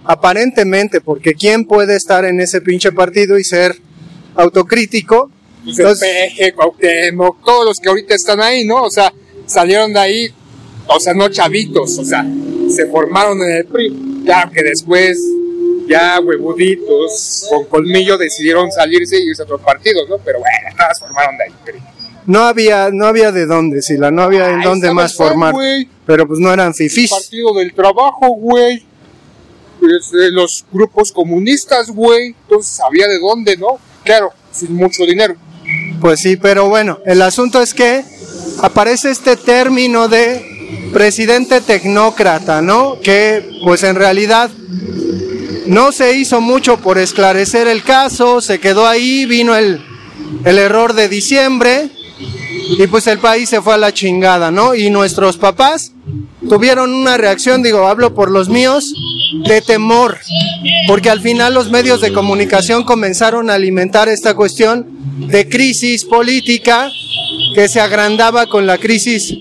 aparentemente, 0.05 1.01
porque 1.01 1.35
¿quién 1.35 1.65
puede 1.67 1.97
estar 1.97 2.25
en 2.25 2.41
ese 2.41 2.61
pinche 2.61 2.93
partido 2.93 3.39
y 3.39 3.45
ser 3.45 3.77
autocrítico? 4.35 5.31
Pues 5.65 6.01
el 6.03 6.09
Peje, 6.09 6.53
Cuauhtémoc, 6.55 7.45
todos 7.45 7.65
los 7.67 7.79
que 7.79 7.89
ahorita 7.89 8.15
están 8.15 8.41
ahí, 8.41 8.65
¿no? 8.65 8.85
O 8.85 8.91
sea, 8.91 9.13
salieron 9.47 9.93
de 9.93 9.99
ahí, 9.99 10.35
o 10.87 11.01
sea, 11.01 11.13
no 11.13 11.29
chavitos, 11.29 11.99
o 11.99 12.05
sea, 12.05 12.25
se 12.69 12.87
formaron 12.87 13.41
en 13.43 13.51
el 13.51 13.65
PRI. 13.67 14.23
Claro 14.25 14.51
que 14.51 14.63
después, 14.63 15.19
ya 15.89 16.21
huevuditos, 16.21 17.47
con 17.51 17.65
colmillo 17.67 18.19
decidieron 18.19 18.71
salirse 18.71 19.19
y 19.19 19.29
irse 19.29 19.43
a 19.43 19.45
otros 19.45 19.61
partidos, 19.61 20.09
¿no? 20.09 20.19
Pero 20.19 20.39
bueno, 20.39 20.77
todas 20.77 21.01
formaron 21.01 21.37
de 21.37 21.45
ahí, 21.45 21.55
PRI. 21.65 21.79
No 22.27 22.41
había, 22.41 22.91
no 22.91 23.07
había 23.07 23.31
de 23.31 23.47
dónde, 23.47 23.83
Sila, 23.83 24.11
no 24.11 24.23
había 24.23 24.51
en 24.51 24.61
dónde 24.61 24.93
más 24.93 25.13
el 25.13 25.17
formar. 25.17 25.55
Pero 26.07 26.27
pues 26.27 26.41
no 26.41 26.53
eran 26.53 26.75
fifís. 26.75 27.11
Partido 27.11 27.55
del 27.55 27.73
Trabajo, 27.73 28.29
güey. 28.31 28.85
Los 30.33 30.65
grupos 30.73 31.13
comunistas, 31.13 31.91
güey. 31.91 32.35
Entonces 32.43 32.73
sabía 32.73 33.07
de 33.07 33.21
dónde, 33.21 33.57
¿no? 33.57 33.79
Claro, 34.03 34.33
sin 34.51 34.75
mucho 34.75 35.05
dinero. 35.05 35.37
Pues 36.01 36.21
sí, 36.21 36.37
pero 36.37 36.69
bueno, 36.69 36.99
el 37.07 37.23
asunto 37.23 37.63
es 37.63 37.75
que 37.75 38.05
aparece 38.61 39.11
este 39.11 39.37
término 39.37 40.09
de 40.09 40.56
presidente 40.93 41.61
tecnócrata, 41.61 42.63
¿no? 42.63 42.99
Que 43.01 43.49
pues 43.65 43.83
en 43.83 43.97
realidad 43.97 44.51
no 45.67 45.93
se 45.93 46.17
hizo 46.17 46.41
mucho 46.41 46.79
por 46.79 46.99
esclarecer 46.99 47.67
el 47.67 47.83
caso, 47.83 48.41
se 48.41 48.61
quedó 48.61 48.87
ahí, 48.87 49.27
vino 49.27 49.57
el, 49.57 49.85
el 50.45 50.59
error 50.59 50.95
de 50.95 51.09
diciembre 51.09 51.91
y 52.79 52.87
pues 52.87 53.07
el 53.07 53.19
país 53.19 53.49
se 53.49 53.61
fue 53.61 53.75
a 53.75 53.79
la 53.79 53.93
chingada, 53.93 54.51
¿no? 54.51 54.75
Y 54.75 54.91
nuestros 54.91 55.37
papás 55.37 55.93
tuvieron 56.49 56.93
una 56.93 57.17
reacción, 57.17 57.63
digo, 57.63 57.87
hablo 57.87 58.15
por 58.15 58.31
los 58.31 58.49
míos, 58.49 58.95
de 59.47 59.61
temor, 59.61 60.19
porque 60.87 61.11
al 61.11 61.21
final 61.21 61.55
los 61.55 61.71
medios 61.71 62.01
de 62.01 62.13
comunicación 62.13 62.85
comenzaron 62.85 63.51
a 63.51 63.55
alimentar 63.55 64.09
esta 64.09 64.35
cuestión 64.35 64.87
de 65.29 65.49
crisis 65.49 66.05
política 66.05 66.91
que 67.57 67.69
se 67.71 67.81
agrandaba 67.81 68.49
con 68.49 68.67
la 68.67 68.77
crisis 68.77 69.33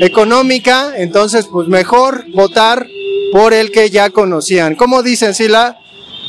económica, 0.00 0.92
entonces 0.96 1.46
pues 1.46 1.68
mejor 1.68 2.24
votar 2.32 2.84
por 3.30 3.54
el 3.54 3.70
que 3.70 3.90
ya 3.90 4.10
conocían. 4.10 4.74
Como 4.74 5.04
dicen, 5.04 5.34
Sila, 5.34 5.78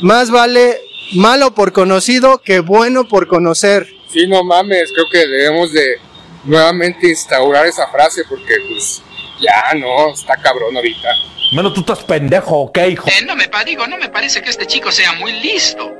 más 0.02 0.30
vale 0.30 0.78
malo 1.16 1.52
por 1.52 1.72
conocido 1.72 2.38
que 2.38 2.60
bueno 2.60 3.08
por 3.08 3.26
conocer. 3.26 3.88
Sí, 4.06 4.28
no 4.28 4.44
mames, 4.44 4.92
creo 4.92 5.06
que 5.10 5.26
debemos 5.26 5.72
de 5.72 5.96
nuevamente 6.44 7.08
instaurar 7.08 7.66
esa 7.66 7.88
frase 7.88 8.22
porque 8.28 8.54
pues 8.68 9.02
ya 9.40 9.76
no, 9.80 10.12
está 10.14 10.36
cabrón 10.36 10.76
ahorita. 10.76 11.08
Menos 11.56 11.74
tú 11.74 11.80
estás 11.80 12.04
pendejo, 12.04 12.56
¿ok, 12.56 12.78
hijo? 12.88 13.08
Eh, 13.08 13.24
no 13.26 13.34
me 13.34 13.48
digo, 13.66 13.84
no 13.88 13.98
me 13.98 14.10
parece 14.10 14.42
que 14.42 14.50
este 14.50 14.68
chico 14.68 14.92
sea 14.92 15.14
muy 15.14 15.32
listo. 15.40 15.90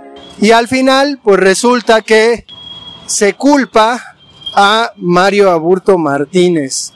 Y 0.40 0.52
al 0.52 0.68
final, 0.68 1.18
pues 1.20 1.40
resulta 1.40 2.00
que 2.02 2.46
se 3.06 3.34
culpa 3.34 4.11
a 4.54 4.92
Mario 4.96 5.50
Aburto 5.50 5.98
Martínez. 5.98 6.92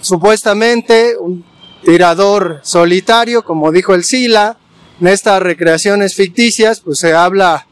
Supuestamente 0.00 1.16
un 1.18 1.44
tirador 1.84 2.60
solitario, 2.62 3.44
como 3.44 3.72
dijo 3.72 3.94
el 3.94 4.04
Sila, 4.04 4.58
en 5.00 5.08
estas 5.08 5.42
recreaciones 5.42 6.14
ficticias, 6.14 6.80
pues 6.80 6.98
se 6.98 7.12
habla 7.12 7.66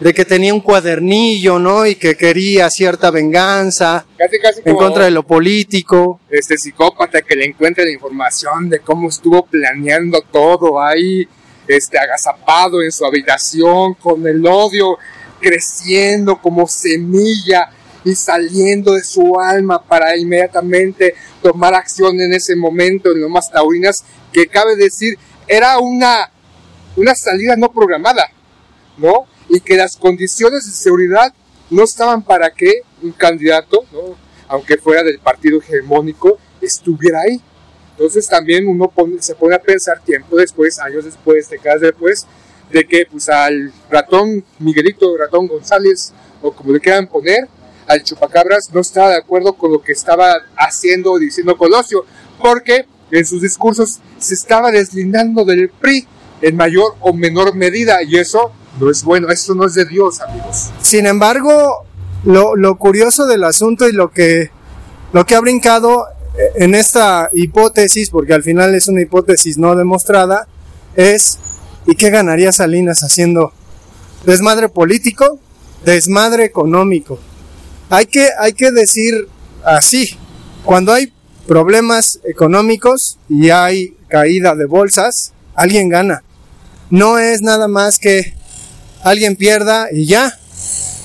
de 0.00 0.12
que 0.12 0.24
tenía 0.24 0.52
un 0.52 0.60
cuadernillo, 0.60 1.58
¿no? 1.58 1.86
Y 1.86 1.94
que 1.94 2.16
quería 2.16 2.68
cierta 2.70 3.10
venganza 3.10 4.04
Casi, 4.18 4.38
casi 4.38 4.60
en 4.64 4.76
contra 4.76 5.04
de 5.04 5.12
lo 5.12 5.22
político. 5.22 6.20
este 6.28 6.58
psicópata 6.58 7.22
que 7.22 7.36
le 7.36 7.44
encuentra 7.44 7.84
la 7.84 7.92
información 7.92 8.68
de 8.68 8.80
cómo 8.80 9.08
estuvo 9.08 9.44
planeando 9.46 10.22
todo 10.32 10.82
ahí, 10.82 11.28
este 11.68 11.98
agazapado 11.98 12.82
en 12.82 12.90
su 12.90 13.04
habitación 13.04 13.94
con 13.94 14.26
el 14.26 14.44
odio 14.44 14.98
creciendo 15.40 16.40
como 16.40 16.66
semilla 16.66 17.70
y 18.04 18.14
saliendo 18.14 18.92
de 18.92 19.04
su 19.04 19.38
alma 19.38 19.82
para 19.82 20.16
inmediatamente 20.16 21.14
tomar 21.42 21.74
acción 21.74 22.20
en 22.20 22.32
ese 22.34 22.56
momento 22.56 23.12
en 23.12 23.20
lo 23.20 23.28
más 23.28 23.50
taurinas 23.50 24.04
que 24.32 24.46
cabe 24.46 24.76
decir 24.76 25.18
era 25.46 25.78
una 25.78 26.30
una 26.96 27.14
salida 27.14 27.56
no 27.56 27.72
programada, 27.72 28.28
¿no? 28.98 29.26
Y 29.48 29.60
que 29.60 29.76
las 29.76 29.96
condiciones 29.96 30.66
de 30.66 30.72
seguridad 30.72 31.32
no 31.70 31.84
estaban 31.84 32.22
para 32.22 32.50
que 32.50 32.82
un 33.02 33.12
candidato, 33.12 33.84
¿no? 33.92 34.16
aunque 34.48 34.76
fuera 34.76 35.02
del 35.02 35.18
partido 35.18 35.58
hegemónico, 35.58 36.38
estuviera 36.60 37.22
ahí. 37.22 37.40
Entonces 37.92 38.28
también 38.28 38.68
uno 38.68 38.90
pone- 38.90 39.22
se 39.22 39.34
pone 39.34 39.54
a 39.54 39.58
pensar 39.62 40.00
tiempo 40.04 40.36
después, 40.36 40.78
años 40.78 41.04
después, 41.06 41.48
décadas 41.48 41.80
después, 41.80 42.26
de 42.70 42.86
que 42.86 43.06
pues 43.10 43.28
al 43.30 43.72
ratón 43.90 44.44
Miguelito, 44.58 45.16
ratón 45.16 45.46
González, 45.46 46.12
o 46.42 46.52
como 46.52 46.72
le 46.72 46.80
quieran 46.80 47.06
poner, 47.06 47.48
al 47.92 48.02
chupacabras 48.02 48.70
no 48.72 48.80
estaba 48.80 49.10
de 49.10 49.16
acuerdo 49.16 49.54
con 49.54 49.72
lo 49.72 49.82
que 49.82 49.92
estaba 49.92 50.34
haciendo 50.56 51.12
o 51.12 51.18
diciendo 51.18 51.56
Colosio, 51.56 52.04
porque 52.40 52.86
en 53.10 53.26
sus 53.26 53.42
discursos 53.42 54.00
se 54.18 54.34
estaba 54.34 54.70
deslindando 54.70 55.44
del 55.44 55.68
PRI 55.68 56.06
en 56.40 56.56
mayor 56.56 56.96
o 57.00 57.12
menor 57.12 57.54
medida, 57.54 58.02
y 58.02 58.16
eso 58.16 58.52
no 58.80 58.90
es 58.90 59.04
bueno, 59.04 59.28
eso 59.28 59.54
no 59.54 59.66
es 59.66 59.74
de 59.74 59.84
Dios, 59.84 60.20
amigos. 60.20 60.70
Sin 60.80 61.06
embargo, 61.06 61.84
lo, 62.24 62.56
lo 62.56 62.78
curioso 62.78 63.26
del 63.26 63.44
asunto 63.44 63.88
y 63.88 63.92
lo 63.92 64.10
que, 64.10 64.50
lo 65.12 65.24
que 65.24 65.34
ha 65.34 65.40
brincado 65.40 66.06
eh, 66.36 66.64
en 66.64 66.74
esta 66.74 67.28
hipótesis, 67.32 68.10
porque 68.10 68.32
al 68.32 68.42
final 68.42 68.74
es 68.74 68.88
una 68.88 69.02
hipótesis 69.02 69.58
no 69.58 69.76
demostrada, 69.76 70.48
es 70.96 71.38
¿y 71.86 71.94
qué 71.94 72.10
ganaría 72.10 72.50
Salinas 72.52 73.02
haciendo 73.02 73.52
desmadre 74.24 74.68
político, 74.68 75.38
desmadre 75.84 76.44
económico? 76.44 77.18
Hay 77.92 78.06
que, 78.06 78.30
hay 78.40 78.54
que 78.54 78.70
decir 78.70 79.28
así, 79.62 80.16
cuando 80.64 80.94
hay 80.94 81.12
problemas 81.46 82.20
económicos 82.24 83.18
y 83.28 83.50
hay 83.50 83.94
caída 84.08 84.54
de 84.54 84.64
bolsas, 84.64 85.34
alguien 85.54 85.90
gana. 85.90 86.22
No 86.88 87.18
es 87.18 87.42
nada 87.42 87.68
más 87.68 87.98
que 87.98 88.32
alguien 89.04 89.36
pierda 89.36 89.88
y 89.92 90.06
ya, 90.06 90.38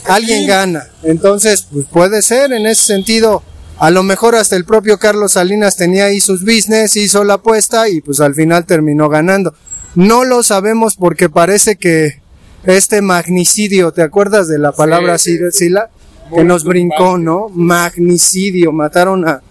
alguien 0.05 0.47
gana. 0.47 0.87
Entonces, 1.03 1.67
pues 1.69 1.87
puede 1.87 2.21
ser 2.21 2.53
en 2.53 2.65
ese 2.65 2.85
sentido. 2.85 3.43
A 3.79 3.91
lo 3.91 4.01
mejor 4.01 4.37
hasta 4.37 4.55
el 4.55 4.63
propio 4.63 4.97
Carlos 4.97 5.33
Salinas 5.33 5.75
tenía 5.75 6.05
ahí 6.05 6.21
sus 6.21 6.45
business, 6.45 6.95
hizo 6.95 7.25
la 7.25 7.33
apuesta 7.33 7.89
y 7.89 7.99
pues 7.99 8.21
al 8.21 8.33
final 8.33 8.65
terminó 8.65 9.09
ganando. 9.09 9.53
No 9.95 10.23
lo 10.23 10.41
sabemos 10.41 10.95
porque 10.95 11.27
parece 11.27 11.75
que 11.75 12.21
este 12.63 13.01
magnicidio, 13.01 13.91
¿te 13.91 14.03
acuerdas 14.03 14.47
de 14.47 14.57
la 14.57 14.71
palabra 14.71 15.17
Sí, 15.17 15.35
Sila? 15.35 15.51
Sila? 15.51 15.89
Que 16.33 16.43
nos 16.43 16.63
brincó, 16.63 17.17
¿no? 17.17 17.49
Magnicidio, 17.49 18.71
mataron 18.71 19.27
a, 19.27 19.41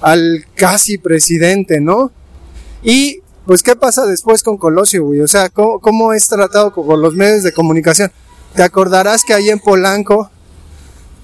al 0.00 0.44
casi 0.54 0.98
presidente, 0.98 1.80
¿no? 1.80 2.10
Y 2.82 3.20
pues, 3.46 3.62
¿qué 3.62 3.76
pasa 3.76 4.06
después 4.06 4.42
con 4.42 4.56
Colosio, 4.56 5.04
güey? 5.04 5.20
O 5.20 5.28
sea, 5.28 5.48
¿cómo, 5.48 5.80
cómo 5.80 6.12
es 6.12 6.28
tratado 6.28 6.72
con, 6.72 6.86
con 6.86 7.02
los 7.02 7.14
medios 7.14 7.42
de 7.42 7.52
comunicación? 7.52 8.12
Te 8.54 8.62
acordarás 8.62 9.24
que 9.24 9.34
ahí 9.34 9.48
en 9.48 9.58
Polanco 9.58 10.30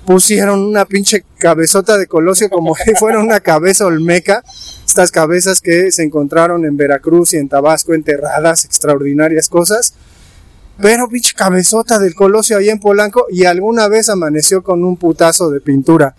pusieron 0.09 0.61
una 0.61 0.87
pinche 0.87 1.23
cabezota 1.37 1.99
de 1.99 2.07
Colosio 2.07 2.49
como 2.49 2.75
si 2.85 2.95
fuera 2.95 3.19
una 3.19 3.41
cabeza 3.41 3.85
olmeca. 3.85 4.43
Estas 4.87 5.11
cabezas 5.11 5.61
que 5.61 5.93
se 5.93 6.03
encontraron 6.03 6.65
en 6.65 6.79
Veracruz 6.79 7.35
y 7.35 7.37
en 7.37 7.51
Tabasco 7.51 7.93
enterradas, 7.93 8.65
extraordinarias 8.65 9.51
cosas. 9.51 9.93
Pero 10.81 11.09
pinche 11.09 11.35
cabezota 11.35 11.99
del 11.99 12.15
Colosio 12.15 12.59
ahí 12.59 12.69
en 12.69 12.79
Polanco 12.79 13.27
y 13.31 13.45
alguna 13.45 13.89
vez 13.89 14.09
amaneció 14.09 14.63
con 14.63 14.85
un 14.85 14.97
putazo 14.97 15.51
de 15.51 15.61
pintura. 15.61 16.15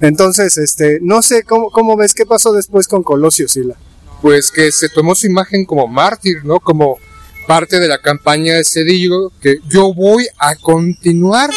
Entonces, 0.00 0.56
este, 0.56 0.98
no 1.02 1.20
sé 1.20 1.42
cómo, 1.42 1.70
cómo 1.70 1.96
ves 1.96 2.14
qué 2.14 2.24
pasó 2.24 2.52
después 2.52 2.88
con 2.88 3.02
Colosio, 3.02 3.46
Sila. 3.48 3.76
pues 4.22 4.50
que 4.50 4.72
se 4.72 4.88
tomó 4.88 5.14
su 5.14 5.26
imagen 5.26 5.64
como 5.64 5.86
mártir, 5.86 6.44
¿no? 6.44 6.60
Como 6.60 6.98
parte 7.46 7.80
de 7.80 7.88
la 7.88 7.98
campaña 8.00 8.54
de 8.54 8.64
Cedillo, 8.64 9.30
que 9.40 9.58
yo 9.68 9.92
voy 9.92 10.26
a 10.38 10.54
continuar 10.56 11.50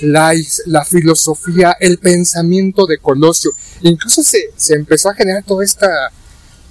la, 0.00 0.32
la 0.66 0.84
filosofía, 0.84 1.76
el 1.78 1.98
pensamiento 1.98 2.86
de 2.86 2.98
Colosio. 2.98 3.50
Incluso 3.82 4.22
se, 4.22 4.50
se 4.56 4.74
empezó 4.74 5.10
a 5.10 5.14
generar 5.14 5.44
toda 5.44 5.64
esta 5.64 6.10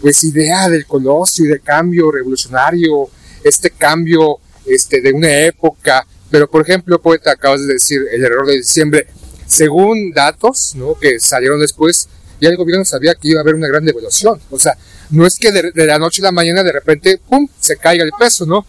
pues 0.02 0.24
idea 0.24 0.70
del 0.70 0.86
Colosio 0.86 1.46
y 1.46 1.48
de 1.50 1.60
cambio 1.60 2.12
revolucionario, 2.12 3.10
este 3.44 3.70
cambio 3.70 4.40
este, 4.68 5.02
de 5.02 5.14
una 5.14 5.40
época. 5.42 6.06
Pero 6.32 6.50
por 6.50 6.62
ejemplo, 6.62 7.02
poeta, 7.02 7.32
acabas 7.32 7.66
de 7.66 7.74
decir 7.74 8.02
el 8.12 8.24
error 8.24 8.46
de 8.46 8.58
diciembre. 8.58 9.08
Según 9.48 10.12
datos 10.12 10.74
¿no? 10.76 10.98
que 11.00 11.20
salieron 11.20 11.60
después, 11.60 12.10
ya 12.42 12.50
el 12.50 12.58
gobierno 12.58 12.84
sabía 12.84 13.16
que 13.16 13.30
iba 13.30 13.40
a 13.40 13.44
haber 13.44 13.56
una 13.56 13.68
gran 13.68 13.86
devaluación. 13.86 14.40
O 14.50 14.60
sea, 14.60 14.76
no 15.12 15.26
es 15.26 15.38
que 15.40 15.52
de, 15.52 15.72
de 15.72 15.86
la 15.86 16.00
noche 16.00 16.22
a 16.22 16.26
la 16.26 16.32
mañana 16.32 16.64
de 16.64 16.72
repente, 16.72 17.20
¡pum!, 17.30 17.48
se 17.60 17.78
caiga 17.78 18.04
el 18.04 18.12
peso, 18.18 18.46
¿no? 18.46 18.66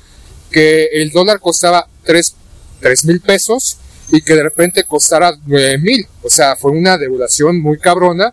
Que 0.50 0.88
el 0.92 1.10
dólar 1.10 1.40
costaba 1.40 1.88
3 2.04 2.34
mil 3.04 3.20
pesos 3.20 3.78
y 4.10 4.20
que 4.20 4.34
de 4.34 4.42
repente 4.42 4.84
costara 4.84 5.32
9 5.46 5.78
mil. 5.78 6.06
O 6.22 6.30
sea, 6.30 6.56
fue 6.56 6.70
una 6.70 6.96
devaluación 6.98 7.60
muy 7.60 7.78
cabrona. 7.78 8.32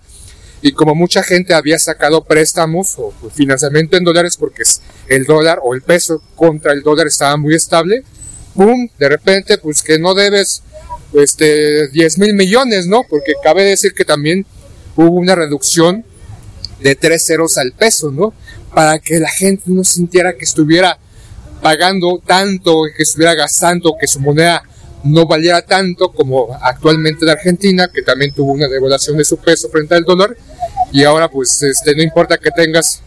Y 0.65 0.71
como 0.71 0.95
mucha 0.95 1.21
gente 1.23 1.53
había 1.53 1.77
sacado 1.77 2.23
préstamos 2.23 2.95
o 2.97 3.13
financiamiento 3.35 3.97
en 3.97 4.05
dólares 4.05 4.37
porque 4.39 4.63
el 5.09 5.25
dólar 5.25 5.59
o 5.61 5.75
el 5.75 5.81
peso 5.81 6.23
contra 6.35 6.71
el 6.71 6.83
dólar 6.83 7.07
estaba 7.07 7.35
muy 7.35 7.53
estable, 7.53 8.01
¡pum! 8.55 8.87
De 8.97 9.09
repente, 9.09 9.57
pues 9.57 9.83
que 9.83 9.99
no 9.99 10.13
debes 10.13 10.63
este, 11.13 11.89
10 11.89 12.17
mil 12.17 12.33
millones, 12.33 12.87
¿no? 12.87 13.03
Porque 13.09 13.33
cabe 13.43 13.65
decir 13.65 13.93
que 13.93 14.05
también 14.05 14.45
hubo 14.95 15.11
una 15.11 15.35
reducción 15.35 16.05
de 16.79 16.95
tres 16.95 17.25
ceros 17.25 17.57
al 17.57 17.73
peso, 17.73 18.09
¿no? 18.09 18.33
Para 18.73 18.99
que 18.99 19.19
la 19.19 19.29
gente 19.29 19.63
no 19.65 19.83
sintiera 19.83 20.37
que 20.37 20.45
estuviera 20.45 20.97
pagando 21.61 22.21
tanto, 22.25 22.83
que 22.95 23.03
estuviera 23.03 23.35
gastando, 23.35 23.97
que 23.99 24.07
su 24.07 24.21
moneda 24.21 24.63
no 25.03 25.25
valiera 25.25 25.61
tanto 25.61 26.11
como 26.11 26.57
actualmente 26.61 27.25
la 27.25 27.33
Argentina, 27.33 27.89
que 27.93 28.01
también 28.01 28.33
tuvo 28.33 28.53
una 28.53 28.67
devaluación 28.67 29.17
de 29.17 29.25
su 29.25 29.37
peso 29.37 29.69
frente 29.69 29.95
al 29.95 30.03
dólar, 30.03 30.35
y 30.91 31.03
ahora 31.03 31.29
pues 31.29 31.61
este, 31.63 31.95
no 31.95 32.01
importa 32.01 32.37
que 32.37 32.51
tengas 32.51 33.01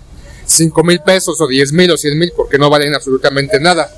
5 0.46 0.84
mil 0.84 1.00
pesos 1.00 1.40
o 1.40 1.46
10 1.46 1.72
mil 1.72 1.90
o 1.90 1.96
100 1.96 2.18
mil, 2.18 2.32
porque 2.36 2.58
no 2.58 2.70
valen 2.70 2.94
absolutamente 2.94 3.58
nada. 3.60 3.90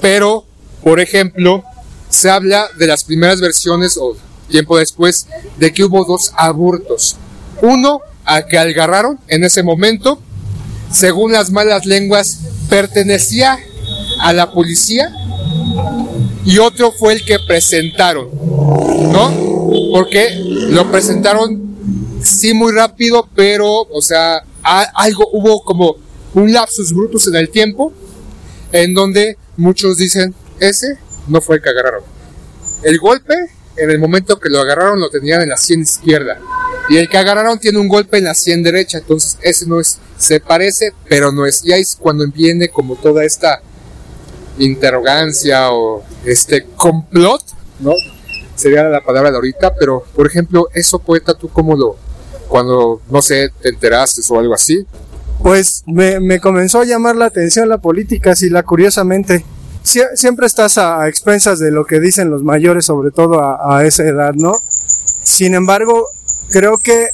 Pero, 0.00 0.44
por 0.82 1.00
ejemplo, 1.00 1.64
se 2.08 2.30
habla 2.30 2.68
de 2.78 2.86
las 2.86 3.04
primeras 3.04 3.40
versiones 3.40 3.96
o 3.96 4.16
tiempo 4.48 4.78
después 4.78 5.26
de 5.58 5.72
que 5.72 5.84
hubo 5.84 6.04
dos 6.04 6.32
abortos. 6.36 7.16
Uno, 7.62 8.00
al 8.24 8.46
que 8.46 8.58
agarraron 8.58 9.18
en 9.28 9.44
ese 9.44 9.62
momento, 9.62 10.20
según 10.92 11.32
las 11.32 11.50
malas 11.50 11.86
lenguas, 11.86 12.38
pertenecía 12.68 13.58
a 14.20 14.32
la 14.32 14.52
policía 14.52 15.12
y 16.44 16.58
otro 16.58 16.92
fue 16.92 17.14
el 17.14 17.24
que 17.24 17.38
presentaron, 17.46 18.28
¿no? 18.32 19.32
Porque 19.92 20.30
lo 20.34 20.90
presentaron 20.90 22.20
sí 22.22 22.54
muy 22.54 22.72
rápido, 22.72 23.28
pero, 23.34 23.82
o 23.82 24.02
sea, 24.02 24.44
algo 24.62 25.28
hubo 25.32 25.62
como 25.62 25.96
un 26.34 26.52
lapsus 26.52 26.92
brutus 26.92 27.26
en 27.28 27.36
el 27.36 27.50
tiempo 27.50 27.92
en 28.72 28.92
donde 28.92 29.38
muchos 29.56 29.96
dicen, 29.98 30.34
ese 30.58 30.98
no 31.28 31.40
fue 31.40 31.56
el 31.56 31.62
que 31.62 31.68
agarraron. 31.70 32.02
El 32.82 32.98
golpe, 32.98 33.34
en 33.76 33.90
el 33.90 33.98
momento 33.98 34.38
que 34.38 34.50
lo 34.50 34.60
agarraron, 34.60 35.00
lo 35.00 35.10
tenían 35.10 35.42
en 35.42 35.48
la 35.48 35.56
sien 35.56 35.80
izquierda. 35.80 36.38
Y 36.88 36.96
el 36.98 37.08
que 37.08 37.16
agarraron 37.16 37.58
tiene 37.58 37.78
un 37.78 37.88
golpe 37.88 38.18
en 38.18 38.24
la 38.24 38.34
sien 38.34 38.62
derecha, 38.62 38.98
entonces 38.98 39.38
ese 39.42 39.66
no 39.66 39.80
es, 39.80 39.98
se 40.18 40.40
parece, 40.40 40.92
pero 41.08 41.32
no 41.32 41.46
es. 41.46 41.64
Y 41.64 41.72
ahí 41.72 41.80
es 41.80 41.96
cuando 41.98 42.26
viene 42.26 42.68
como 42.68 42.96
toda 42.96 43.24
esta 43.24 43.62
interrogancia 44.58 45.72
o 45.72 46.02
este 46.24 46.64
complot, 46.76 47.42
¿no? 47.80 47.92
Sería 48.54 48.84
la 48.84 49.00
palabra 49.00 49.30
de 49.30 49.36
ahorita, 49.36 49.74
pero 49.78 50.04
por 50.14 50.26
ejemplo, 50.26 50.68
eso 50.74 50.98
poeta, 50.98 51.34
tú 51.34 51.48
cómo 51.48 51.76
lo, 51.76 51.96
cuando, 52.48 53.00
no 53.10 53.20
sé, 53.22 53.50
te 53.60 53.68
enteraste 53.70 54.20
o 54.28 54.38
algo 54.38 54.54
así, 54.54 54.86
Pues 55.42 55.82
me, 55.86 56.20
me 56.20 56.38
comenzó 56.40 56.80
a 56.80 56.84
llamar 56.84 57.16
la 57.16 57.26
atención 57.26 57.68
la 57.68 57.78
política, 57.78 58.34
si 58.36 58.48
la 58.50 58.62
curiosamente. 58.62 59.44
Sie- 59.82 60.14
siempre 60.14 60.46
estás 60.46 60.78
a, 60.78 61.08
expensas 61.08 61.58
de 61.58 61.70
lo 61.70 61.84
que 61.84 62.00
dicen 62.00 62.30
los 62.30 62.42
mayores, 62.42 62.86
sobre 62.86 63.10
todo 63.10 63.40
a 63.42 63.84
esa 63.84 64.04
edad, 64.04 64.32
¿no? 64.34 64.54
Sin 65.22 65.54
embargo, 65.54 66.06
creo 66.50 66.78
que 66.78 67.08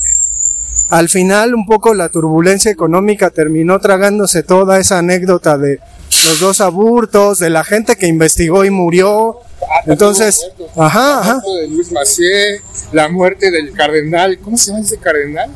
al 0.90 1.08
final 1.08 1.54
un 1.54 1.66
poco 1.66 1.94
la 1.94 2.08
turbulencia 2.10 2.70
económica 2.70 3.30
terminó 3.30 3.78
tragándose 3.80 4.42
toda 4.42 4.78
esa 4.78 4.98
anécdota 4.98 5.56
de 5.56 5.80
los 6.28 6.40
dos 6.40 6.60
aburtos, 6.60 7.38
de 7.38 7.50
la 7.50 7.64
gente 7.64 7.96
que 7.96 8.06
investigó 8.06 8.64
y 8.64 8.70
murió, 8.70 9.38
Entonces, 9.86 10.50
ajá, 10.76 10.98
La 11.00 11.18
ajá, 11.20 11.32
muerte 11.34 11.60
de 11.60 11.68
Luis 11.68 11.92
Macié, 11.92 12.62
la 12.92 13.08
muerte 13.08 13.50
del 13.50 13.72
cardenal, 13.72 14.38
¿cómo 14.38 14.56
se 14.56 14.70
llama 14.72 14.84
ese 14.84 14.98
cardenal? 14.98 15.50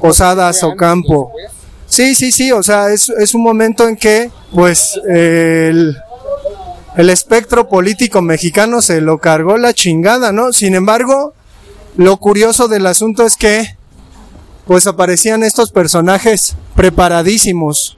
Posadas 0.00 0.62
Ocampo. 0.62 1.32
Sí, 1.86 2.14
sí, 2.14 2.32
sí, 2.32 2.52
o 2.52 2.62
sea, 2.62 2.90
es, 2.92 3.08
es 3.08 3.34
un 3.34 3.42
momento 3.42 3.88
en 3.88 3.96
que, 3.96 4.30
pues, 4.52 5.00
el, 5.08 5.96
el 6.96 7.10
espectro 7.10 7.68
político 7.68 8.22
mexicano 8.22 8.82
se 8.82 9.00
lo 9.00 9.18
cargó 9.18 9.56
la 9.56 9.72
chingada, 9.72 10.32
¿no? 10.32 10.52
Sin 10.52 10.74
embargo, 10.74 11.32
lo 11.96 12.16
curioso 12.18 12.68
del 12.68 12.86
asunto 12.86 13.24
es 13.24 13.36
que, 13.36 13.76
pues, 14.66 14.86
aparecían 14.86 15.42
estos 15.44 15.70
personajes 15.70 16.56
preparadísimos, 16.74 17.96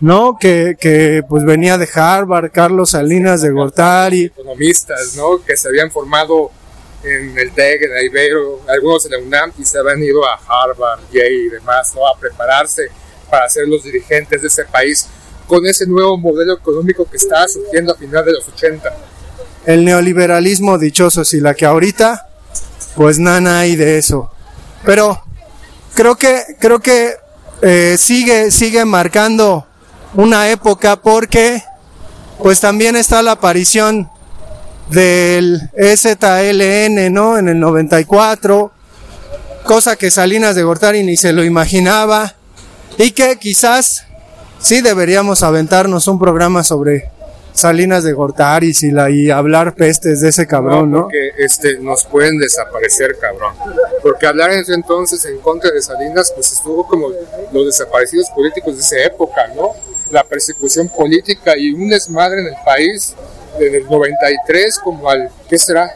¿no? 0.00 0.36
Que, 0.38 0.76
que 0.78 1.22
pues 1.28 1.44
venía 1.44 1.78
de 1.78 1.88
Harvard, 1.92 2.50
Carlos 2.52 2.90
Salinas 2.90 3.42
de 3.42 3.50
Gortari, 3.50 4.24
Economistas, 4.24 5.16
¿no? 5.16 5.42
Que 5.44 5.56
se 5.56 5.68
habían 5.68 5.90
formado 5.90 6.50
en 7.04 7.38
el 7.38 7.52
TEC, 7.52 7.82
en 7.82 7.94
la 7.94 8.02
Ibero, 8.02 8.60
algunos 8.68 9.04
en 9.04 9.12
la 9.12 9.18
UNAM 9.18 9.52
y 9.58 9.64
se 9.64 9.78
habían 9.78 10.02
ido 10.02 10.24
a 10.24 10.38
Harvard, 10.46 11.00
Yale 11.12 11.30
y 11.30 11.48
demás, 11.48 11.92
¿no? 11.94 12.06
A 12.06 12.18
prepararse 12.18 12.88
para 13.30 13.48
ser 13.48 13.68
los 13.68 13.84
dirigentes 13.84 14.40
de 14.40 14.48
ese 14.48 14.64
país 14.64 15.06
con 15.46 15.66
ese 15.66 15.86
nuevo 15.86 16.16
modelo 16.16 16.54
económico 16.54 17.08
que 17.08 17.16
estaba 17.16 17.46
surgiendo 17.48 17.92
a 17.92 17.96
finales 17.96 18.26
de 18.26 18.32
los 18.32 18.48
80. 18.48 18.94
el 19.66 19.84
neoliberalismo 19.84 20.78
dichoso, 20.78 21.24
si 21.24 21.40
la 21.40 21.54
que 21.54 21.66
ahorita, 21.66 22.28
pues 22.96 23.18
nada 23.18 23.60
hay 23.60 23.76
de 23.76 23.98
eso. 23.98 24.30
Pero 24.84 25.22
creo 25.94 26.16
que, 26.16 26.42
creo 26.58 26.80
que 26.80 27.14
eh, 27.62 27.96
sigue, 27.98 28.50
sigue 28.50 28.84
marcando 28.84 29.66
una 30.14 30.50
época 30.50 30.96
porque 30.96 31.62
pues 32.42 32.60
también 32.60 32.96
está 32.96 33.22
la 33.22 33.32
aparición 33.32 34.10
del 34.90 35.70
EZLN, 35.74 37.12
¿no? 37.12 37.38
En 37.38 37.48
el 37.48 37.58
94, 37.58 38.72
cosa 39.64 39.96
que 39.96 40.10
Salinas 40.10 40.54
de 40.54 40.62
Gortari 40.62 41.02
ni 41.02 41.16
se 41.16 41.32
lo 41.32 41.44
imaginaba 41.44 42.34
y 42.98 43.12
que 43.12 43.38
quizás 43.38 44.04
sí 44.58 44.82
deberíamos 44.82 45.42
aventarnos 45.42 46.06
un 46.06 46.18
programa 46.18 46.62
sobre 46.62 47.10
Salinas 47.52 48.02
de 48.02 48.12
Gortari 48.12 48.72
y, 48.82 48.90
la, 48.90 49.10
y 49.10 49.30
hablar 49.30 49.74
pestes 49.74 50.20
de 50.20 50.30
ese 50.30 50.46
cabrón, 50.46 50.90
¿no? 50.90 51.02
Porque 51.02 51.30
este, 51.38 51.78
nos 51.78 52.04
pueden 52.04 52.36
desaparecer, 52.38 53.16
cabrón. 53.18 53.54
Porque 54.02 54.26
hablar 54.26 54.52
en 54.52 54.60
ese 54.60 54.74
entonces 54.74 55.24
en 55.24 55.38
contra 55.38 55.70
de 55.70 55.80
Salinas, 55.80 56.32
pues 56.34 56.52
estuvo 56.52 56.86
como 56.86 57.10
los 57.52 57.66
desaparecidos 57.66 58.28
políticos 58.30 58.74
de 58.74 58.82
esa 58.82 59.06
época, 59.06 59.46
¿no? 59.54 59.70
La 60.14 60.22
persecución 60.22 60.88
política 60.88 61.56
y 61.58 61.72
un 61.72 61.88
desmadre 61.88 62.40
en 62.40 62.46
el 62.46 62.56
país 62.64 63.16
desde 63.58 63.78
el 63.78 63.90
93 63.90 64.78
como 64.78 65.10
al, 65.10 65.28
¿qué 65.48 65.58
será? 65.58 65.92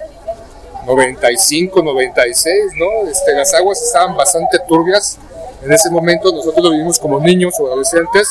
95, 0.84 1.80
96, 1.80 2.54
¿no? 2.76 3.08
Este, 3.08 3.32
las 3.32 3.54
aguas 3.54 3.80
estaban 3.80 4.16
bastante 4.16 4.58
turbias. 4.66 5.18
En 5.62 5.72
ese 5.72 5.88
momento 5.88 6.32
nosotros 6.32 6.64
lo 6.64 6.72
vivimos 6.72 6.98
como 6.98 7.20
niños 7.20 7.54
o 7.60 7.68
adolescentes, 7.68 8.28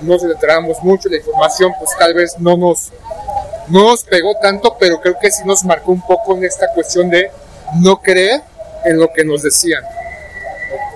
no 0.00 0.14
nos 0.14 0.24
enterábamos 0.24 0.82
mucho, 0.82 1.08
la 1.08 1.18
información 1.18 1.72
pues 1.78 1.90
tal 1.96 2.12
vez 2.12 2.36
no 2.40 2.56
nos, 2.56 2.90
no 3.68 3.84
nos 3.84 4.02
pegó 4.02 4.34
tanto, 4.42 4.76
pero 4.80 5.00
creo 5.00 5.16
que 5.20 5.30
sí 5.30 5.44
nos 5.44 5.62
marcó 5.62 5.92
un 5.92 6.04
poco 6.04 6.36
en 6.36 6.42
esta 6.42 6.66
cuestión 6.74 7.08
de 7.08 7.30
no 7.76 8.02
creer 8.02 8.42
en 8.84 8.98
lo 8.98 9.12
que 9.12 9.24
nos 9.24 9.42
decían. 9.42 9.84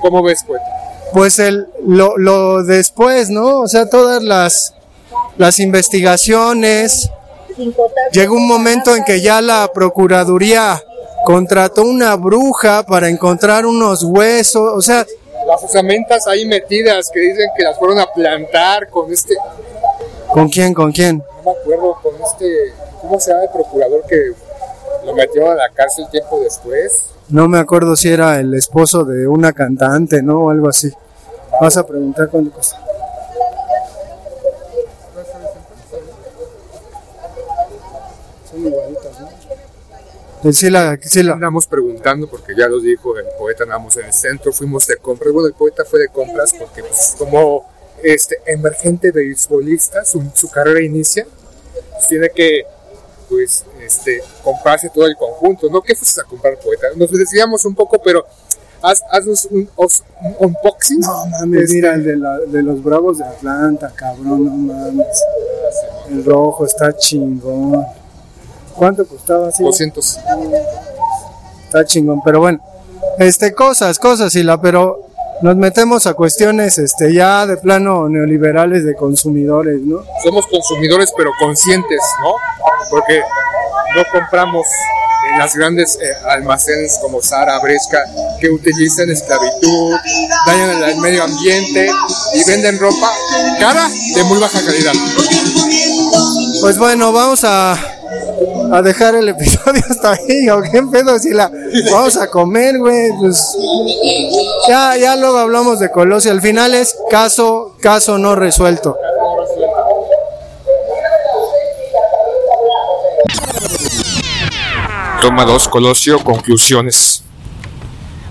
¿Cómo 0.00 0.24
ves, 0.24 0.42
poeta? 0.42 0.73
Pues 1.14 1.38
el 1.38 1.68
lo, 1.86 2.18
lo 2.18 2.64
después, 2.64 3.30
¿no? 3.30 3.60
O 3.60 3.68
sea, 3.68 3.88
todas 3.88 4.22
las 4.22 4.74
las 5.36 5.58
investigaciones. 5.60 7.10
Llegó 8.12 8.34
un 8.34 8.48
momento 8.48 8.96
en 8.96 9.04
que 9.04 9.20
ya 9.20 9.40
la 9.40 9.70
procuraduría 9.72 10.82
contrató 11.24 11.82
una 11.82 12.16
bruja 12.16 12.82
para 12.84 13.08
encontrar 13.08 13.64
unos 13.64 14.02
huesos, 14.02 14.72
o 14.74 14.82
sea, 14.82 15.06
Las 15.46 15.62
osamentas 15.62 16.26
ahí 16.26 16.44
metidas 16.46 17.08
que 17.12 17.20
dicen 17.20 17.48
que 17.56 17.62
las 17.62 17.78
fueron 17.78 17.98
a 17.98 18.06
plantar 18.06 18.88
con 18.88 19.10
este, 19.12 19.34
¿con 20.32 20.48
quién? 20.48 20.74
¿Con 20.74 20.92
quién? 20.92 21.18
no 21.18 21.52
me 21.52 21.58
acuerdo, 21.58 21.98
con 22.02 22.14
este, 22.22 22.72
¿cómo 23.00 23.20
se 23.20 23.30
llama 23.30 23.44
el 23.44 23.50
procurador 23.50 24.02
que 24.06 24.32
lo 25.04 25.14
metió 25.14 25.50
a 25.50 25.54
la 25.54 25.68
cárcel 25.70 26.06
tiempo 26.10 26.40
después? 26.40 27.10
No 27.28 27.48
me 27.48 27.58
acuerdo 27.58 27.96
si 27.96 28.08
era 28.08 28.38
el 28.38 28.52
esposo 28.52 29.04
de 29.04 29.26
una 29.26 29.52
cantante, 29.52 30.22
¿no? 30.22 30.40
O 30.40 30.50
algo 30.50 30.68
así. 30.68 30.92
Vas 31.60 31.76
a 31.76 31.86
preguntar 31.86 32.28
cuánto 32.30 32.50
cuesta. 32.52 32.78
Son 38.50 38.66
igualitas, 38.66 39.20
¿no? 39.20 39.28
Eh, 39.28 40.52
Sí, 40.52 40.68
la, 40.68 40.98
sí, 41.00 41.22
la. 41.22 41.32
Andamos 41.34 41.66
preguntando, 41.66 42.28
porque 42.28 42.54
ya 42.54 42.68
lo 42.68 42.78
dijo 42.78 43.16
el 43.16 43.24
poeta, 43.38 43.62
andamos 43.62 43.96
en 43.96 44.06
el 44.06 44.12
centro, 44.12 44.52
fuimos 44.52 44.86
de 44.86 44.96
compras. 44.98 45.32
Bueno, 45.32 45.48
el 45.48 45.54
poeta 45.54 45.84
fue 45.86 46.00
de 46.00 46.08
compras 46.08 46.52
porque 46.58 46.82
pues, 46.82 47.14
como 47.16 47.64
este 48.02 48.36
emergente 48.46 49.10
beisbolista, 49.10 50.04
su, 50.04 50.22
su 50.34 50.50
carrera 50.50 50.82
inicia, 50.82 51.26
pues, 51.92 52.08
tiene 52.08 52.28
que 52.28 52.66
pues 53.30 53.64
este 53.80 54.22
comprarse 54.42 54.90
todo 54.90 55.06
el 55.06 55.16
conjunto, 55.16 55.70
¿no? 55.70 55.80
¿Qué 55.80 55.94
fuiste 55.94 56.20
a 56.20 56.24
comprar, 56.24 56.58
poeta? 56.58 56.88
Nos 56.94 57.10
decíamos 57.10 57.64
un 57.64 57.74
poco, 57.74 57.98
pero 58.02 58.26
haz, 58.84 59.02
haznos 59.10 59.46
un, 59.50 59.68
os- 59.76 60.02
un 60.22 60.34
unboxing. 60.38 61.00
No 61.00 61.26
mames, 61.26 61.70
mira 61.70 61.94
el 61.94 62.04
de, 62.04 62.16
la- 62.16 62.38
de 62.38 62.62
los 62.62 62.82
Bravos 62.82 63.18
de 63.18 63.24
Atlanta, 63.24 63.92
cabrón, 63.94 64.44
no 64.66 64.74
mames. 64.74 65.06
El 66.10 66.24
rojo 66.24 66.64
está 66.66 66.96
chingón. 66.96 67.84
¿Cuánto 68.76 69.06
costaba 69.06 69.48
así? 69.48 69.62
200. 69.62 70.18
Está 71.66 71.84
chingón, 71.84 72.20
pero 72.24 72.40
bueno. 72.40 72.60
Este, 73.18 73.54
cosas, 73.54 73.98
cosas, 73.98 74.34
y 74.36 74.42
la, 74.42 74.60
pero 74.60 75.00
nos 75.42 75.56
metemos 75.56 76.06
a 76.06 76.14
cuestiones, 76.14 76.78
este, 76.78 77.12
ya 77.12 77.46
de 77.46 77.56
plano 77.56 78.08
neoliberales 78.08 78.84
de 78.84 78.94
consumidores, 78.94 79.80
¿no? 79.82 80.02
somos 80.22 80.46
consumidores 80.46 81.12
pero 81.16 81.30
conscientes, 81.40 82.00
¿no? 82.22 82.32
Porque 82.90 83.20
no 83.96 84.02
compramos 84.12 84.66
en 85.32 85.38
las 85.38 85.54
grandes 85.54 85.98
eh, 86.00 86.14
almacenes 86.28 86.98
como 87.00 87.22
Sara, 87.22 87.58
Bresca, 87.60 88.04
que 88.40 88.48
utilizan 88.50 89.10
esclavitud, 89.10 89.96
dañan 90.46 90.82
el, 90.82 90.96
medio 90.98 91.24
ambiente 91.24 91.90
y 92.34 92.44
venden 92.44 92.78
ropa 92.78 93.10
cara 93.58 93.88
de 94.14 94.24
muy 94.24 94.38
baja 94.38 94.60
calidad. 94.64 94.92
Pues 96.60 96.78
bueno, 96.78 97.12
vamos 97.12 97.44
a, 97.44 97.72
a 98.72 98.82
dejar 98.82 99.14
el 99.14 99.28
episodio 99.28 99.82
hasta 99.90 100.12
ahí, 100.12 100.48
o 100.48 100.60
qué 100.62 100.82
pedo, 100.90 101.18
si 101.18 101.30
la 101.30 101.50
vamos 101.90 102.16
a 102.16 102.28
comer, 102.28 102.78
güey, 102.78 103.10
pues 103.18 103.56
ya, 104.68 104.96
ya 104.96 105.16
luego 105.16 105.38
hablamos 105.38 105.78
de 105.78 105.90
Colosio, 105.90 106.32
al 106.32 106.40
final 106.40 106.74
es 106.74 106.96
caso, 107.10 107.76
caso 107.80 108.18
no 108.18 108.34
resuelto. 108.34 108.96
Toma 115.24 115.46
2, 115.46 115.68
Colosio, 115.68 116.18
conclusiones. 116.18 117.24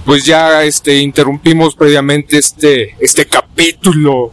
Pues 0.05 0.25
ya 0.25 0.63
este, 0.63 0.99
interrumpimos 0.99 1.73
previamente 1.73 2.37
este, 2.37 2.95
este 2.99 3.25
capítulo 3.25 4.31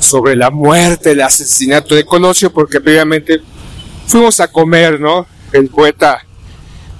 sobre 0.00 0.34
la 0.34 0.50
muerte, 0.50 1.12
el 1.12 1.20
asesinato 1.20 1.94
de 1.94 2.04
Colosio, 2.04 2.52
porque 2.52 2.80
previamente 2.80 3.40
fuimos 4.08 4.40
a 4.40 4.50
comer, 4.50 4.98
¿no? 4.98 5.28
El 5.52 5.68
poeta 5.68 6.26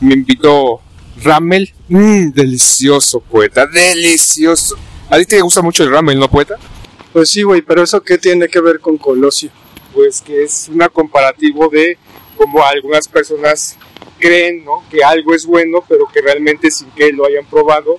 me 0.00 0.14
invitó 0.14 0.80
ramel, 1.20 1.74
mmm, 1.88 2.30
delicioso 2.30 3.18
poeta, 3.18 3.66
delicioso. 3.66 4.76
¿A 5.10 5.18
ti 5.18 5.24
te 5.24 5.40
gusta 5.40 5.62
mucho 5.62 5.82
el 5.82 5.90
ramen, 5.90 6.16
no 6.16 6.30
poeta? 6.30 6.54
Pues 7.12 7.28
sí, 7.28 7.42
güey, 7.42 7.62
pero 7.62 7.82
eso 7.82 8.00
qué 8.04 8.18
tiene 8.18 8.46
que 8.46 8.60
ver 8.60 8.78
con 8.78 8.96
Colosio? 8.98 9.50
Pues 9.92 10.22
que 10.22 10.44
es 10.44 10.70
un 10.72 10.78
comparativo 10.92 11.68
de 11.68 11.98
cómo 12.42 12.64
algunas 12.64 13.06
personas 13.08 13.76
creen, 14.18 14.64
¿no? 14.64 14.82
Que 14.90 15.02
algo 15.04 15.34
es 15.34 15.46
bueno, 15.46 15.84
pero 15.88 16.06
que 16.12 16.20
realmente 16.20 16.70
sin 16.70 16.90
que 16.90 17.12
lo 17.12 17.26
hayan 17.26 17.44
probado, 17.46 17.96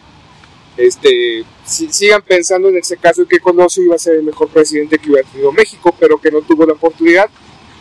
este, 0.78 1.44
si- 1.66 1.92
sigan 1.92 2.22
pensando 2.22 2.70
en 2.70 2.78
ese 2.78 2.98
caso 2.98 3.26
que 3.28 3.40
Colosio 3.40 3.84
iba 3.84 3.96
a 3.96 4.00
ser 4.00 4.16
el 4.16 4.24
mejor 4.24 4.48
presidente 4.50 4.98
que 4.98 5.10
hubiera 5.12 5.28
tenido 5.30 5.52
México, 5.52 5.96
pero 6.00 6.18
que 6.20 6.32
no 6.32 6.42
tuvo 6.42 6.66
la 6.66 6.74
oportunidad. 6.74 7.30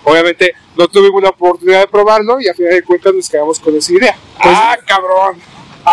Obviamente 0.04 0.52
no 0.76 0.88
tuvimos 0.88 1.22
la 1.22 1.30
oportunidad 1.30 1.80
de 1.80 1.86
probarlo 1.88 2.40
y 2.40 2.48
a 2.48 2.54
final 2.54 2.72
de 2.72 2.82
cuentas 2.82 3.14
nos 3.14 3.28
quedamos 3.28 3.58
con 3.60 3.76
esa 3.76 3.92
idea. 3.92 4.16
¡Ah, 4.40 4.76
cabrón! 4.86 5.38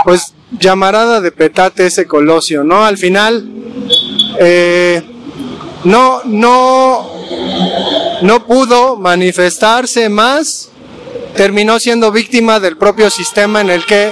Pues 0.03 0.34
llamarada 0.51 1.21
de 1.21 1.32
petate 1.32 1.86
ese 1.86 2.05
Colosio, 2.08 2.63
¿no? 2.63 2.84
Al 2.86 2.97
final, 2.97 3.47
eh, 4.39 5.01
no, 5.84 6.22
no, 6.26 7.10
no 8.22 8.46
pudo 8.46 8.96
manifestarse 8.98 10.10
más, 10.10 10.72
terminó 11.36 11.80
siendo 11.80 12.12
víctima 12.12 12.60
del 12.60 12.78
propio 12.78 13.10
sistema 13.10 13.62
en 13.62 13.70
el 13.70 13.86
que 13.86 14.12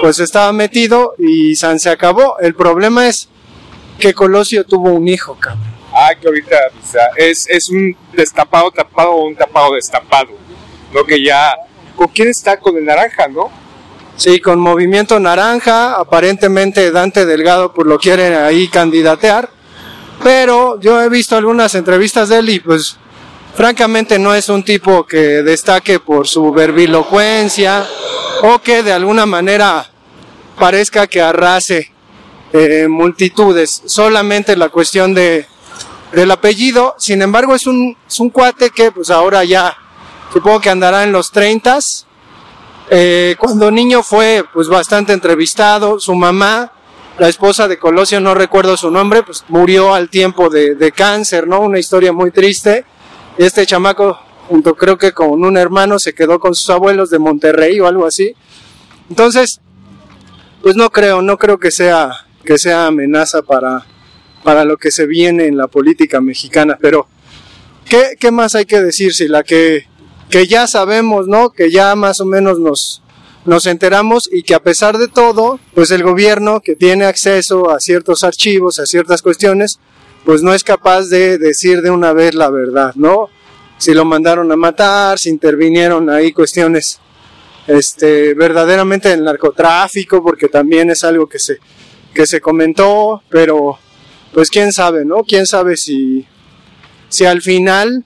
pues 0.00 0.18
estaba 0.20 0.52
metido 0.52 1.14
y 1.18 1.56
San 1.56 1.78
se 1.78 1.90
acabó. 1.90 2.38
El 2.40 2.54
problema 2.54 3.08
es 3.08 3.28
que 3.98 4.12
Colosio 4.12 4.64
tuvo 4.64 4.90
un 4.90 5.08
hijo, 5.08 5.36
cabrón. 5.38 5.72
Ah, 5.92 6.10
que 6.20 6.26
ahorita 6.26 6.56
o 6.82 6.86
sea, 6.86 7.08
es, 7.16 7.48
es 7.48 7.68
un 7.68 7.96
destapado 8.12 8.70
tapado 8.70 9.12
o 9.12 9.26
un 9.26 9.36
tapado 9.36 9.74
destapado. 9.74 10.30
Lo 10.92 11.04
que 11.04 11.22
ya 11.22 11.54
¿Con 11.96 12.08
quién 12.08 12.28
está? 12.28 12.58
Con 12.58 12.76
el 12.76 12.84
naranja, 12.84 13.28
¿no? 13.28 13.50
Sí, 14.16 14.40
con 14.40 14.60
Movimiento 14.60 15.18
Naranja, 15.18 15.98
aparentemente 15.98 16.90
Dante 16.92 17.26
Delgado 17.26 17.72
pues 17.72 17.86
lo 17.88 17.98
quieren 17.98 18.34
ahí 18.34 18.68
candidatear, 18.68 19.50
pero 20.22 20.80
yo 20.80 21.00
he 21.02 21.08
visto 21.08 21.36
algunas 21.36 21.74
entrevistas 21.74 22.28
de 22.28 22.38
él 22.38 22.50
y 22.50 22.60
pues 22.60 22.96
francamente 23.54 24.18
no 24.18 24.34
es 24.34 24.48
un 24.48 24.64
tipo 24.64 25.04
que 25.06 25.42
destaque 25.42 26.00
por 26.00 26.26
su 26.26 26.52
verbilocuencia 26.52 27.86
o 28.42 28.58
que 28.58 28.82
de 28.82 28.92
alguna 28.92 29.26
manera 29.26 29.88
parezca 30.58 31.06
que 31.06 31.20
arrase 31.20 31.92
eh, 32.52 32.86
multitudes, 32.88 33.82
solamente 33.86 34.56
la 34.56 34.68
cuestión 34.68 35.14
de, 35.14 35.46
del 36.12 36.30
apellido, 36.30 36.94
sin 36.98 37.22
embargo 37.22 37.54
es 37.54 37.66
un, 37.66 37.96
es 38.06 38.20
un 38.20 38.30
cuate 38.30 38.70
que 38.70 38.92
pues 38.92 39.10
ahora 39.10 39.44
ya 39.44 39.76
supongo 40.32 40.60
que 40.60 40.70
andará 40.70 41.02
en 41.02 41.12
los 41.12 41.30
30 41.30 41.78
eh, 42.90 43.34
cuando 43.38 43.70
niño 43.70 44.02
fue 44.02 44.44
pues 44.52 44.68
bastante 44.68 45.12
entrevistado, 45.12 45.98
su 45.98 46.14
mamá, 46.14 46.70
la 47.18 47.28
esposa 47.28 47.68
de 47.68 47.78
Colosio, 47.78 48.20
no 48.20 48.34
recuerdo 48.34 48.76
su 48.76 48.90
nombre, 48.90 49.22
pues 49.22 49.44
murió 49.48 49.94
al 49.94 50.08
tiempo 50.08 50.50
de, 50.50 50.74
de 50.74 50.92
cáncer, 50.92 51.46
¿no? 51.46 51.60
Una 51.60 51.78
historia 51.78 52.12
muy 52.12 52.30
triste. 52.30 52.84
Este 53.38 53.66
chamaco, 53.66 54.18
junto 54.48 54.74
creo 54.74 54.98
que 54.98 55.12
con 55.12 55.44
un 55.44 55.56
hermano, 55.56 55.98
se 55.98 56.12
quedó 56.12 56.40
con 56.40 56.54
sus 56.54 56.70
abuelos 56.70 57.10
de 57.10 57.18
Monterrey 57.18 57.78
o 57.80 57.86
algo 57.86 58.06
así. 58.06 58.34
Entonces, 59.08 59.60
pues 60.62 60.76
no 60.76 60.90
creo, 60.90 61.22
no 61.22 61.38
creo 61.38 61.58
que 61.58 61.70
sea, 61.70 62.26
que 62.44 62.58
sea 62.58 62.86
amenaza 62.86 63.42
para, 63.42 63.84
para 64.42 64.64
lo 64.64 64.76
que 64.76 64.90
se 64.90 65.06
viene 65.06 65.46
en 65.46 65.56
la 65.56 65.68
política 65.68 66.20
mexicana, 66.20 66.78
pero 66.80 67.06
¿qué, 67.88 68.16
qué 68.18 68.30
más 68.30 68.54
hay 68.54 68.64
que 68.64 68.80
decir 68.80 69.14
si 69.14 69.28
la 69.28 69.42
que 69.42 69.86
que 70.34 70.48
ya 70.48 70.66
sabemos, 70.66 71.28
¿no? 71.28 71.50
Que 71.50 71.70
ya 71.70 71.94
más 71.94 72.20
o 72.20 72.26
menos 72.26 72.58
nos, 72.58 73.02
nos 73.44 73.66
enteramos 73.66 74.28
y 74.32 74.42
que 74.42 74.54
a 74.54 74.62
pesar 74.62 74.98
de 74.98 75.08
todo, 75.08 75.58
pues 75.74 75.90
el 75.90 76.02
gobierno 76.02 76.60
que 76.60 76.76
tiene 76.76 77.04
acceso 77.04 77.70
a 77.70 77.80
ciertos 77.80 78.24
archivos, 78.24 78.78
a 78.78 78.86
ciertas 78.86 79.22
cuestiones, 79.22 79.78
pues 80.24 80.42
no 80.42 80.54
es 80.54 80.64
capaz 80.64 81.08
de 81.08 81.38
decir 81.38 81.82
de 81.82 81.90
una 81.90 82.12
vez 82.12 82.34
la 82.34 82.50
verdad, 82.50 82.94
¿no? 82.94 83.28
Si 83.76 83.92
lo 83.92 84.04
mandaron 84.04 84.50
a 84.50 84.56
matar, 84.56 85.18
si 85.18 85.28
intervinieron 85.28 86.08
ahí 86.08 86.32
cuestiones 86.32 87.00
este, 87.66 88.34
verdaderamente 88.34 89.10
del 89.10 89.24
narcotráfico, 89.24 90.22
porque 90.22 90.48
también 90.48 90.90
es 90.90 91.04
algo 91.04 91.26
que 91.26 91.38
se, 91.38 91.58
que 92.14 92.26
se 92.26 92.40
comentó, 92.40 93.22
pero 93.28 93.78
pues 94.32 94.50
quién 94.50 94.72
sabe, 94.72 95.04
¿no? 95.04 95.22
Quién 95.22 95.46
sabe 95.46 95.76
si, 95.76 96.26
si 97.08 97.26
al 97.26 97.42
final 97.42 98.04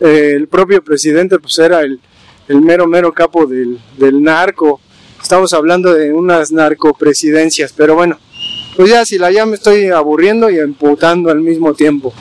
eh, 0.00 0.34
el 0.36 0.48
propio 0.48 0.84
presidente 0.84 1.38
pues 1.38 1.58
era 1.58 1.80
el, 1.80 2.00
el 2.48 2.60
mero 2.60 2.86
mero 2.86 3.12
capo 3.12 3.46
del, 3.46 3.78
del, 3.96 4.22
narco. 4.22 4.80
Estamos 5.20 5.52
hablando 5.52 5.92
de 5.92 6.12
unas 6.12 6.52
narcopresidencias, 6.52 7.72
pero 7.76 7.94
bueno, 7.94 8.18
pues 8.76 8.90
ya 8.90 9.04
si 9.04 9.18
la 9.18 9.30
ya 9.30 9.44
estoy 9.44 9.86
aburriendo 9.88 10.50
y 10.50 10.58
emputando 10.58 11.30
al 11.30 11.40
mismo 11.40 11.74
tiempo. 11.74 12.12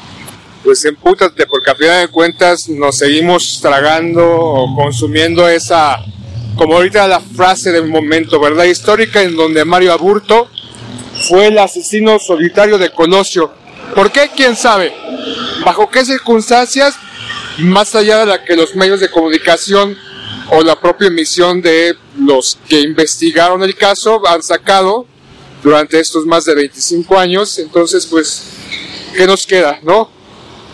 Pues 0.63 0.83
empútate, 0.85 1.45
porque 1.45 1.69
a 1.69 1.75
final 1.75 2.07
de 2.07 2.11
cuentas 2.11 2.67
nos 2.69 2.97
seguimos 2.97 3.59
tragando 3.61 4.25
o 4.27 4.75
consumiendo 4.75 5.47
esa, 5.47 6.03
como 6.55 6.75
ahorita 6.75 7.07
la 7.07 7.19
frase 7.19 7.71
del 7.71 7.87
momento, 7.87 8.39
¿verdad? 8.39 8.63
Histórica 8.63 9.21
en 9.21 9.35
donde 9.35 9.63
Mario 9.63 9.93
Aburto 9.93 10.47
fue 11.29 11.47
el 11.47 11.59
asesino 11.59 12.17
solitario 12.17 12.79
de 12.79 12.89
Colosio. 12.89 13.51
¿Por 13.93 14.11
qué? 14.11 14.31
¿Quién 14.35 14.55
sabe? 14.55 14.91
¿Bajo 15.63 15.89
qué 15.91 16.03
circunstancias? 16.03 16.95
más 17.59 17.95
allá 17.95 18.19
de 18.19 18.25
la 18.25 18.43
que 18.43 18.55
los 18.55 18.75
medios 18.75 18.99
de 18.99 19.09
comunicación 19.09 19.97
o 20.51 20.61
la 20.61 20.79
propia 20.79 21.07
emisión 21.07 21.61
de 21.61 21.95
los 22.19 22.57
que 22.67 22.81
investigaron 22.81 23.63
el 23.63 23.75
caso 23.75 24.21
han 24.27 24.43
sacado 24.43 25.07
durante 25.63 25.99
estos 25.99 26.25
más 26.25 26.45
de 26.45 26.55
25 26.55 27.17
años. 27.17 27.57
Entonces, 27.59 28.05
pues, 28.05 28.43
¿qué 29.15 29.25
nos 29.25 29.45
queda, 29.45 29.79
no? 29.83 30.09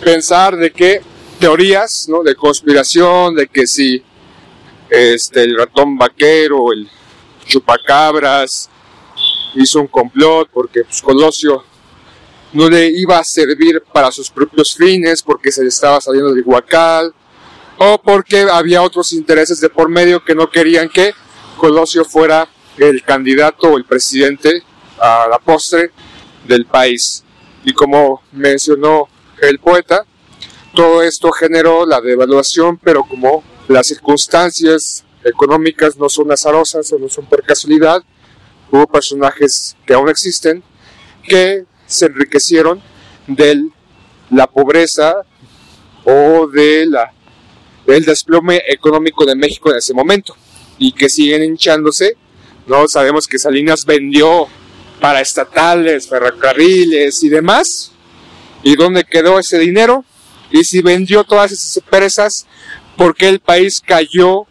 Pensar 0.04 0.58
de 0.58 0.72
que 0.72 1.02
teorías, 1.40 2.08
¿no? 2.10 2.24
De 2.24 2.36
conspiración, 2.36 3.36
de 3.36 3.48
que 3.48 3.66
si 3.66 4.04
este, 4.90 5.44
el 5.44 5.58
ratón 5.58 5.98
vaquero, 5.98 6.74
el 6.74 6.90
chupacabras, 7.46 8.70
hizo 9.56 9.82
un 9.82 9.88
complot 9.88 10.50
porque 10.52 10.84
pues, 10.84 11.02
Colosio 11.02 11.64
no 12.54 12.70
le 12.70 12.88
iba 12.88 13.18
a 13.18 13.24
servir 13.24 13.82
para 13.94 14.12
sus 14.12 14.30
propios 14.30 14.76
fines 14.76 15.24
porque 15.24 15.52
se 15.52 15.64
le 15.64 15.70
estaba 15.70 16.02
saliendo 16.02 16.34
del 16.34 16.44
huacal 16.46 17.14
o 17.84 18.00
porque 18.00 18.41
había 18.41 18.84
otros 18.84 19.12
intereses 19.12 19.60
de 19.60 19.67
por 19.67 19.89
medio 19.89 20.24
que 20.24 20.36
no 20.36 20.52
querían 20.52 20.88
que 20.88 21.15
Colosio 21.58 22.06
fuera 22.06 22.48
el 22.78 23.02
candidato 23.02 23.72
o 23.72 23.78
el 23.78 23.86
presidente 23.86 24.62
a 25.00 25.26
la 25.28 25.39
postre 25.39 25.89
del 26.48 26.67
país. 26.67 27.24
Y 27.63 27.74
como 27.74 28.22
mencionó 28.34 29.08
el 29.41 29.58
poeta, 29.58 30.06
todo 30.76 31.02
esto 31.02 31.32
generó 31.32 31.88
la 31.88 32.02
devaluación, 32.02 32.78
pero 32.78 33.04
como 33.04 33.44
las 33.67 33.88
circunstancias 33.88 35.04
económicas 35.24 35.98
no 35.98 36.08
son 36.08 36.32
azarosas 36.32 36.94
o 36.94 37.00
no 37.00 37.10
son 37.10 37.26
por 37.26 37.41
casualidad, 37.41 38.04
hubo 38.70 38.86
personajes 38.86 39.76
que 39.88 39.96
aún 39.96 40.08
existen 40.08 40.63
que 41.24 41.65
se 41.88 42.06
enriquecieron 42.06 42.80
de 43.26 43.70
la 44.30 44.46
pobreza 44.46 45.24
o 46.06 46.46
de 46.46 46.86
la, 46.86 47.12
del 47.86 48.06
desplome 48.06 48.62
económico 48.67 49.26
de 49.26 49.36
México 49.36 49.72
en 49.72 49.78
ese 49.78 49.94
momento 49.94 50.36
y 50.78 50.91
que 50.91 51.10
siguen 51.10 51.44
hinchándose. 51.44 52.15
No 52.67 52.88
sabemos 52.88 53.28
que 53.28 53.39
Salinas 53.39 53.86
vendió 53.86 54.48
para 55.00 55.22
estatales, 55.22 56.08
ferrocarriles 56.08 57.24
y 57.24 57.30
demás. 57.30 57.91
¿Y 58.63 58.76
dónde 58.76 59.04
quedó 59.04 59.39
ese 59.39 59.58
dinero? 59.58 60.06
Y 60.52 60.63
si 60.63 60.82
vendió 60.82 61.24
todas 61.24 61.52
esas 61.52 61.78
empresas, 61.78 62.46
¿por 62.98 63.15
qué 63.15 63.30
el 63.30 63.39
país 63.39 63.82
cayó 63.86 64.46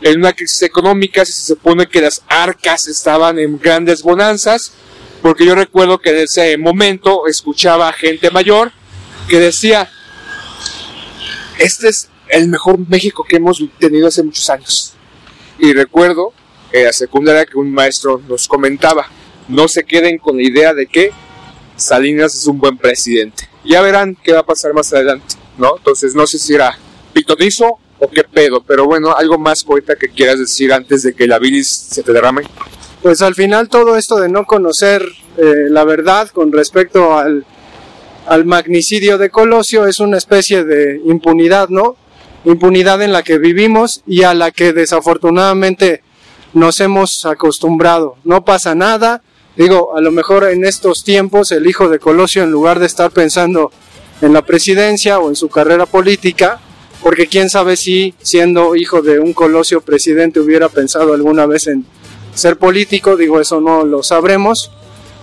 en 0.00 0.18
una 0.18 0.32
crisis 0.32 0.62
económica 0.62 1.24
si 1.24 1.32
se 1.32 1.54
supone 1.54 1.86
que 1.86 2.00
las 2.00 2.22
arcas 2.28 2.86
estaban 2.86 3.38
en 3.38 3.58
grandes 3.58 4.02
bonanzas? 4.02 4.72
porque 5.26 5.44
yo 5.44 5.56
recuerdo 5.56 5.98
que 5.98 6.10
en 6.10 6.16
ese 6.18 6.56
momento 6.56 7.26
escuchaba 7.26 7.88
a 7.88 7.92
gente 7.92 8.30
mayor 8.30 8.70
que 9.28 9.40
decía, 9.40 9.90
este 11.58 11.88
es 11.88 12.08
el 12.28 12.48
mejor 12.48 12.78
México 12.88 13.24
que 13.28 13.36
hemos 13.36 13.62
tenido 13.78 14.08
hace 14.08 14.22
muchos 14.22 14.48
años. 14.50 14.94
Y 15.58 15.72
recuerdo 15.72 16.32
en 16.72 16.84
la 16.84 16.92
secundaria 16.92 17.46
que 17.46 17.58
un 17.58 17.72
maestro 17.72 18.20
nos 18.28 18.48
comentaba, 18.48 19.08
no 19.48 19.68
se 19.68 19.84
queden 19.84 20.18
con 20.18 20.36
la 20.36 20.42
idea 20.42 20.74
de 20.74 20.86
que 20.86 21.12
Salinas 21.76 22.34
es 22.34 22.46
un 22.46 22.58
buen 22.58 22.76
presidente. 22.78 23.48
Ya 23.64 23.82
verán 23.82 24.16
qué 24.22 24.32
va 24.32 24.40
a 24.40 24.46
pasar 24.46 24.74
más 24.74 24.92
adelante, 24.92 25.34
¿no? 25.58 25.76
Entonces 25.76 26.14
no 26.14 26.26
sé 26.26 26.38
si 26.38 26.54
era 26.54 26.76
pitonizo 27.12 27.78
o 27.98 28.10
qué 28.10 28.24
pedo, 28.24 28.62
pero 28.62 28.84
bueno, 28.84 29.14
algo 29.16 29.38
más 29.38 29.64
poeta 29.64 29.96
que 29.96 30.08
quieras 30.08 30.38
decir 30.38 30.72
antes 30.72 31.02
de 31.02 31.14
que 31.14 31.26
la 31.26 31.38
bilis 31.38 31.68
se 31.68 32.02
te 32.02 32.12
derrame 32.12 32.42
pues 33.06 33.22
al 33.22 33.36
final 33.36 33.68
todo 33.68 33.96
esto 33.96 34.18
de 34.18 34.28
no 34.28 34.46
conocer 34.46 35.00
eh, 35.36 35.68
la 35.70 35.84
verdad 35.84 36.28
con 36.30 36.50
respecto 36.50 37.16
al, 37.16 37.44
al 38.26 38.44
magnicidio 38.44 39.16
de 39.16 39.30
Colosio 39.30 39.86
es 39.86 40.00
una 40.00 40.18
especie 40.18 40.64
de 40.64 41.00
impunidad, 41.04 41.68
¿no? 41.68 41.96
Impunidad 42.46 43.02
en 43.02 43.12
la 43.12 43.24
que 43.24 43.38
vivimos 43.38 44.02
y 44.06 44.22
a 44.22 44.32
la 44.32 44.52
que 44.52 44.72
desafortunadamente 44.72 46.02
nos 46.54 46.80
hemos 46.80 47.26
acostumbrado. 47.26 48.18
No 48.22 48.44
pasa 48.44 48.76
nada. 48.76 49.20
Digo, 49.56 49.96
a 49.96 50.00
lo 50.00 50.12
mejor 50.12 50.44
en 50.44 50.64
estos 50.64 51.02
tiempos 51.02 51.50
el 51.50 51.66
hijo 51.66 51.88
de 51.88 51.98
Colosio, 51.98 52.44
en 52.44 52.52
lugar 52.52 52.78
de 52.78 52.86
estar 52.86 53.10
pensando 53.10 53.72
en 54.20 54.32
la 54.32 54.42
presidencia 54.42 55.18
o 55.18 55.28
en 55.28 55.34
su 55.34 55.48
carrera 55.48 55.86
política, 55.86 56.60
porque 57.02 57.26
quién 57.26 57.50
sabe 57.50 57.76
si 57.76 58.14
siendo 58.22 58.76
hijo 58.76 59.02
de 59.02 59.18
un 59.18 59.32
Colosio 59.32 59.80
presidente 59.80 60.38
hubiera 60.38 60.68
pensado 60.68 61.14
alguna 61.14 61.46
vez 61.46 61.66
en 61.66 61.84
ser 62.32 62.58
político, 62.58 63.16
digo, 63.16 63.40
eso 63.40 63.60
no 63.60 63.84
lo 63.84 64.04
sabremos, 64.04 64.70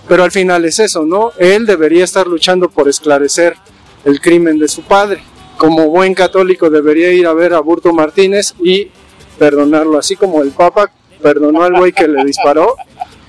pero 0.06 0.24
al 0.24 0.30
final 0.30 0.66
es 0.66 0.78
eso, 0.78 1.06
¿no? 1.06 1.32
Él 1.38 1.64
debería 1.64 2.04
estar 2.04 2.26
luchando 2.26 2.68
por 2.68 2.86
esclarecer 2.86 3.56
el 4.04 4.20
crimen 4.20 4.58
de 4.58 4.68
su 4.68 4.82
padre. 4.82 5.22
Como 5.64 5.88
buen 5.88 6.12
católico 6.12 6.68
debería 6.68 7.10
ir 7.10 7.26
a 7.26 7.32
ver 7.32 7.54
a 7.54 7.60
Burto 7.60 7.94
Martínez 7.94 8.54
y 8.62 8.90
perdonarlo, 9.38 9.98
así 9.98 10.14
como 10.14 10.42
el 10.42 10.50
Papa 10.50 10.90
perdonó 11.22 11.62
al 11.62 11.74
güey 11.74 11.90
que 11.90 12.06
le 12.06 12.22
disparó, 12.22 12.76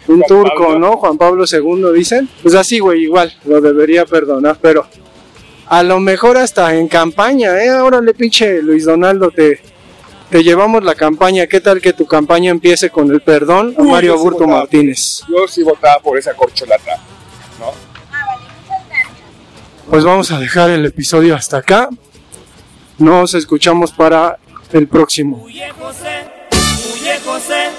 un 0.09 0.21
turco, 0.23 0.77
¿no? 0.77 0.97
Juan 0.97 1.17
Pablo 1.17 1.45
II 1.49 1.93
dicen. 1.95 2.27
Pues 2.43 2.53
así, 2.55 2.79
güey, 2.79 3.03
igual, 3.03 3.33
lo 3.45 3.61
debería 3.61 4.05
perdonar, 4.05 4.57
pero 4.61 4.85
a 5.67 5.81
lo 5.81 6.01
mejor 6.01 6.37
hasta 6.37 6.75
en 6.75 6.89
campaña, 6.89 7.57
¿eh? 7.63 7.69
Ahora 7.69 8.01
le 8.01 8.13
pinche 8.13 8.61
Luis 8.61 8.83
Donaldo 8.83 9.31
te, 9.31 9.61
te 10.29 10.43
llevamos 10.43 10.83
la 10.83 10.95
campaña. 10.95 11.47
¿Qué 11.47 11.61
tal 11.61 11.79
que 11.79 11.93
tu 11.93 12.05
campaña 12.05 12.51
empiece 12.51 12.89
con 12.89 13.09
el 13.11 13.21
perdón 13.21 13.75
a 13.77 13.81
Uy, 13.81 13.91
Mario 13.91 14.17
sí 14.17 14.23
votaba. 14.25 14.57
Martínez? 14.57 15.21
Yo 15.29 15.47
sí 15.47 15.63
votaba 15.63 15.99
por 15.99 16.17
esa 16.17 16.33
corcholata, 16.33 16.97
¿no? 17.61 17.71
Pues 19.89 20.03
vamos 20.03 20.31
a 20.33 20.39
dejar 20.39 20.71
el 20.71 20.85
episodio 20.85 21.33
hasta 21.33 21.59
acá. 21.59 21.89
Nos 22.97 23.34
escuchamos 23.34 23.91
para 23.91 24.38
el 24.71 24.88
próximo. 24.88 25.39
José 25.39 26.25
José, 27.25 27.69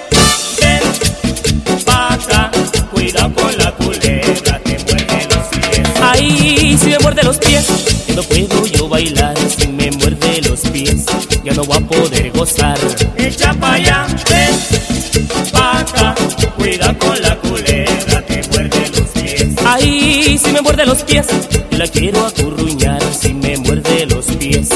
ven 0.61 1.85
pa' 1.85 2.15
acá, 2.15 2.51
cuidado 2.93 3.33
con 3.35 3.57
la 3.57 3.73
culebra, 3.73 4.61
te 4.65 4.79
muerde 4.85 5.29
los 5.31 5.47
pies. 5.49 5.89
Ay, 6.03 6.79
si 6.79 6.87
me 6.91 6.99
muerde 6.99 7.23
los 7.23 7.39
pies, 7.39 7.67
no 8.15 8.23
puedo 8.25 8.67
yo 8.67 8.89
bailar, 8.89 9.35
si 9.57 9.69
me 9.69 9.91
muerde 9.93 10.43
los 10.49 10.61
pies, 10.61 11.07
ya 11.45 11.55
no 11.55 11.65
voy 11.65 11.79
a 11.79 11.81
poder 11.81 12.31
gozar. 12.33 12.79
Echa 13.17 13.55
pa' 13.55 13.75
allá, 13.75 14.07
ven 14.31 15.51
pa' 15.53 15.79
acá, 15.79 16.15
cuidado 16.57 16.99
con 16.99 17.23
la 17.23 17.37
culebra, 17.41 18.23
te 18.27 18.43
muerde 18.51 18.91
los 18.91 19.09
pies. 19.09 19.47
Ay, 19.65 20.39
si 20.43 20.51
me 20.51 20.61
muerde 20.61 20.85
los 20.87 21.03
pies, 21.05 21.27
yo 21.71 21.79
la 21.79 21.87
quiero 21.87 22.27
acurruñar, 22.27 23.01
si 23.15 23.33
me 23.33 23.57
muerde 23.59 24.07
los 24.07 24.27
pies, 24.27 24.69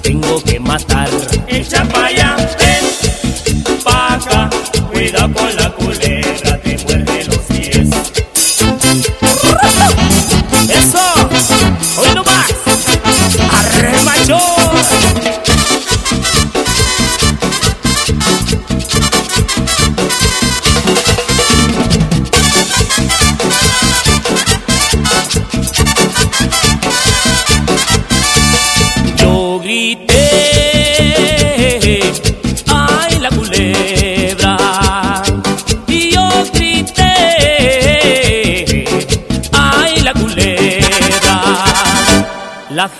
tengo 0.00 0.40
que 0.42 0.58
matar. 0.60 1.08
Echa 1.46 1.84
pa' 1.84 2.06
allá, 2.06 2.36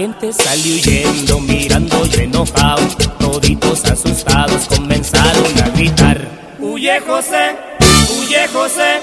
gente 0.05 0.33
salió 0.35 0.75
huyendo, 0.75 1.41
mirando 1.41 2.05
yo 2.07 2.21
enojado. 2.21 2.87
Toditos 3.19 3.85
asustados 3.87 4.67
comenzaron 4.69 5.63
a 5.65 5.69
gritar. 5.71 6.21
Huye 6.59 7.01
José, 7.01 7.57
huye 8.11 8.47
José, 8.53 9.01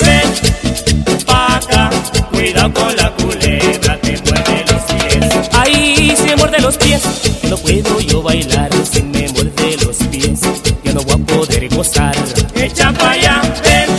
ven 0.00 1.24
pa' 1.26 1.56
acá. 1.56 1.90
Cuidado 2.30 2.72
con 2.72 2.96
la 2.96 3.10
culebra, 3.16 3.98
te 4.00 4.16
muerde 4.22 4.64
los 4.70 4.82
pies. 4.92 5.48
Ay, 5.54 6.14
si 6.16 6.22
me 6.22 6.36
muerde 6.36 6.60
los 6.60 6.76
pies, 6.76 7.02
no 7.50 7.56
puedo 7.56 8.00
yo 8.00 8.22
bailar. 8.22 8.70
Si 8.92 9.02
me 9.02 9.28
muerde 9.30 9.76
los 9.84 9.96
pies, 9.96 10.40
yo 10.84 10.92
no 10.92 11.02
voy 11.02 11.20
a 11.20 11.26
poder 11.26 11.68
gozar. 11.74 12.14
Echa 12.54 12.92
pa' 12.92 13.10
allá, 13.10 13.42
ven 13.64 13.90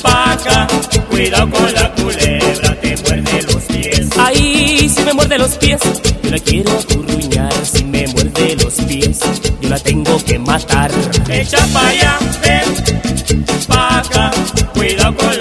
pa' 0.00 0.32
acá. 0.32 0.68
Cuidado 1.10 1.50
con 1.50 1.74
la 1.74 1.92
culebra, 1.94 2.39
Ay, 4.80 4.88
si 4.88 5.04
me 5.04 5.12
muerde 5.12 5.36
los 5.36 5.58
pies, 5.58 5.78
yo 6.22 6.30
la 6.30 6.38
quiero 6.38 6.70
acurruñar. 6.72 7.52
Si 7.66 7.84
me 7.84 8.06
muerde 8.08 8.56
los 8.62 8.72
pies, 8.86 9.18
yo 9.60 9.68
la 9.68 9.78
tengo 9.78 10.16
que 10.24 10.38
matar. 10.38 10.90
Echa 11.28 11.58
pa' 11.66 11.86
allá, 11.86 12.18
ven 12.42 13.44
pa' 13.68 13.98
acá. 13.98 14.30
Cuidado 14.72 15.14
con 15.18 15.38